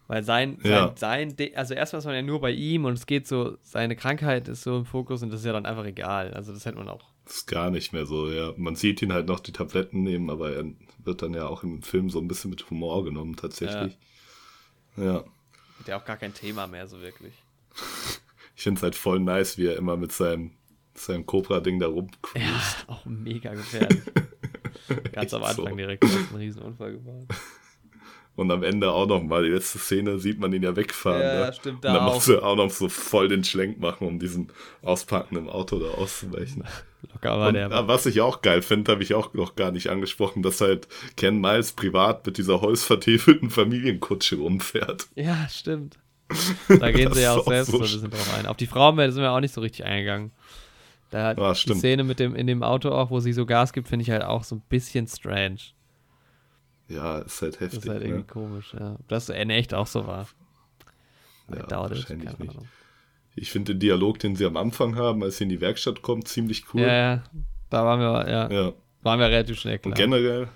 [0.08, 0.92] Weil sein, sein, Ja.
[0.96, 3.96] sein, De- also erstmal ist man ja nur bei ihm und es geht so, seine
[3.96, 6.32] Krankheit ist so im Fokus und das ist ja dann einfach egal.
[6.32, 7.02] Also das hätte man auch.
[7.24, 8.52] Das ist gar nicht mehr so, ja.
[8.56, 10.64] Man sieht ihn halt noch die Tabletten nehmen, aber er
[11.04, 13.98] wird dann ja auch im Film so ein bisschen mit Humor genommen, tatsächlich.
[14.96, 15.24] Ja.
[15.78, 17.34] Hat ja auch gar kein Thema mehr so wirklich.
[18.54, 20.52] Ich finde es halt voll nice, wie er immer mit seinem,
[20.94, 22.36] seinem Cobra-Ding da rumcruist.
[22.36, 24.02] Ja, auch mega gefährlich.
[25.12, 25.62] Ganz am Echt so.
[25.62, 27.28] Anfang direkt hast du einen riesen Unfall gebaut.
[28.36, 31.22] Und am Ende auch noch mal, die letzte Szene sieht man ihn ja wegfahren.
[31.22, 31.52] Ja, ne?
[31.54, 32.14] stimmt, Und da dann auch.
[32.14, 34.48] musst du auch noch so voll den Schlenk machen, um diesen
[34.82, 36.62] Auspacken im Auto da auszuweichen.
[37.12, 37.70] Locker war Und, der.
[37.70, 40.86] äh, was ich auch geil finde, habe ich auch noch gar nicht angesprochen, dass halt
[41.16, 45.06] Ken Miles privat mit dieser holzvertäfelten Familienkutsche rumfährt.
[45.14, 45.98] Ja, stimmt.
[46.68, 48.46] Da gehen sie ja auch selbst so ein bisschen drauf ein.
[48.46, 50.32] Auf die Frauenwelt sind wir auch nicht so richtig eingegangen.
[51.10, 51.74] Da Ah, die.
[51.74, 54.24] Szene mit dem in dem Auto auch, wo sie so Gas gibt, finde ich halt
[54.24, 55.58] auch so ein bisschen strange.
[56.88, 57.80] Ja, ist halt heftig.
[57.80, 58.24] ist halt irgendwie ne?
[58.26, 58.94] komisch, ja.
[58.98, 60.26] Ob das in echt auch so war.
[61.52, 62.50] Ja, dauert es, wahrscheinlich keine nicht.
[62.56, 62.68] Ahnung.
[63.34, 66.26] Ich finde den Dialog, den sie am Anfang haben, als sie in die Werkstatt kommt,
[66.28, 66.80] ziemlich cool.
[66.82, 67.24] Ja, ja.
[67.70, 68.72] Da waren wir, ja, Ja.
[69.02, 69.92] waren wir relativ schnell klar.
[69.92, 70.48] Und generell,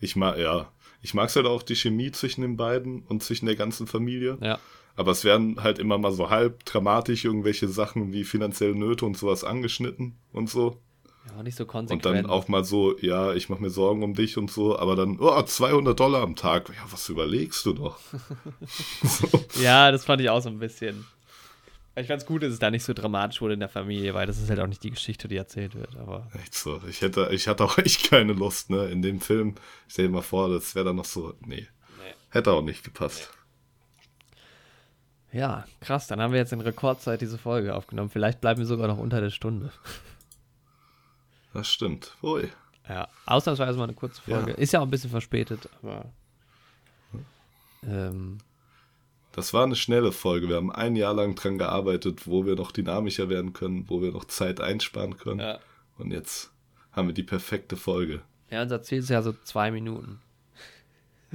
[0.00, 0.70] ich mag, ja,
[1.02, 4.38] ich mag es halt auch die Chemie zwischen den beiden und zwischen der ganzen Familie.
[4.40, 4.58] Ja,
[4.96, 9.16] Aber es werden halt immer mal so halb dramatisch irgendwelche Sachen wie finanzielle Nöte und
[9.16, 10.78] sowas angeschnitten und so.
[11.26, 12.04] Ja, nicht so Und konsequent.
[12.04, 15.18] dann auch mal so, ja, ich mache mir Sorgen um dich und so, aber dann,
[15.20, 16.68] oh, 200 Dollar am Tag.
[16.68, 17.98] Ja, was überlegst du doch?
[19.02, 19.28] so.
[19.62, 21.06] Ja, das fand ich auch so ein bisschen.
[21.96, 24.38] Ich fand's gut, dass es da nicht so dramatisch wurde in der Familie, weil das
[24.38, 25.96] ist halt auch nicht die Geschichte, die erzählt wird.
[25.96, 26.80] Aber Echt so.
[26.88, 28.86] Ich hätte, ich hatte auch echt keine Lust, ne?
[28.86, 29.54] In dem Film,
[29.86, 31.68] stell dir mal vor, das wäre dann noch so, nee.
[32.30, 33.30] Hätte auch nicht gepasst.
[35.32, 38.10] ja, krass, dann haben wir jetzt in Rekordzeit diese Folge aufgenommen.
[38.10, 39.70] Vielleicht bleiben wir sogar noch unter der Stunde.
[41.54, 42.14] Das stimmt.
[42.22, 42.48] Ui.
[42.88, 44.50] Ja, ausnahmsweise mal eine kurze Folge.
[44.50, 44.56] Ja.
[44.58, 46.12] Ist ja auch ein bisschen verspätet, aber.
[47.86, 48.38] Ähm,
[49.32, 50.48] Das war eine schnelle Folge.
[50.48, 54.12] Wir haben ein Jahr lang dran gearbeitet, wo wir noch dynamischer werden können, wo wir
[54.12, 55.40] noch Zeit einsparen können.
[55.40, 55.58] ja.
[55.96, 56.50] Und jetzt
[56.92, 58.20] haben wir die perfekte Folge.
[58.50, 60.20] ja, unser Ziel ist ja so zwei Minuten.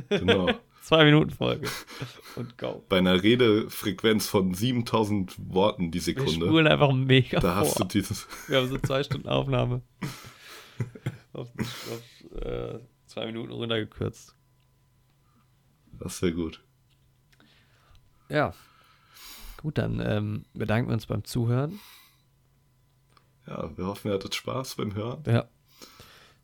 [0.10, 0.50] Genau.
[0.90, 1.70] Zwei Minuten Folge.
[2.36, 2.84] Und go.
[2.90, 6.32] Bei einer Redefrequenz von 7000 Worten die Wir Sekunde.
[6.48, 7.88] spulen einfach mega Da hast du vor.
[7.90, 8.28] dieses.
[8.48, 9.84] Wir haben so zwei Stunden Aufnahme.
[11.34, 14.34] auf auf äh, zwei Minuten runtergekürzt.
[16.00, 16.64] Das wäre gut.
[18.30, 18.56] Ja.
[19.58, 21.80] Gut, dann ähm, bedanken wir uns beim Zuhören.
[23.46, 25.22] Ja, wir hoffen, ihr hattet Spaß beim Hören.
[25.28, 25.48] Ja.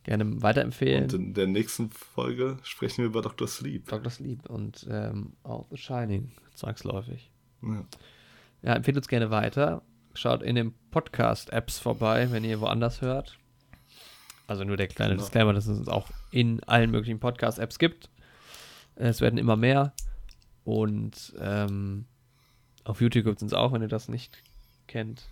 [0.05, 1.05] Gerne weiterempfehlen.
[1.05, 3.47] Und in der nächsten Folge sprechen wir über Dr.
[3.47, 3.87] Sleep.
[3.87, 4.11] Dr.
[4.11, 7.31] Sleep und ähm, auch The Shining, zwangsläufig.
[7.63, 7.85] Ja.
[8.61, 9.81] Ja, empfehlt uns gerne weiter.
[10.13, 13.37] Schaut in den Podcast-Apps vorbei, wenn ihr woanders hört.
[14.47, 15.23] Also nur der kleine Genau.
[15.23, 18.09] Disclaimer, dass es uns auch in allen möglichen Podcast-Apps gibt.
[18.95, 19.93] Es werden immer mehr.
[20.63, 22.05] Und ähm,
[22.83, 24.37] auf YouTube gibt es uns auch, wenn ihr das nicht
[24.87, 25.27] kennt.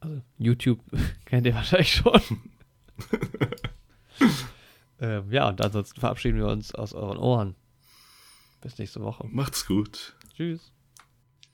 [0.00, 0.80] Also YouTube
[1.26, 2.20] kennt ihr wahrscheinlich schon.
[5.00, 7.54] ähm, ja, und ansonsten verabschieden wir uns aus euren Ohren.
[8.60, 9.26] Bis nächste Woche.
[9.30, 10.14] Macht's gut.
[10.36, 10.72] Tschüss.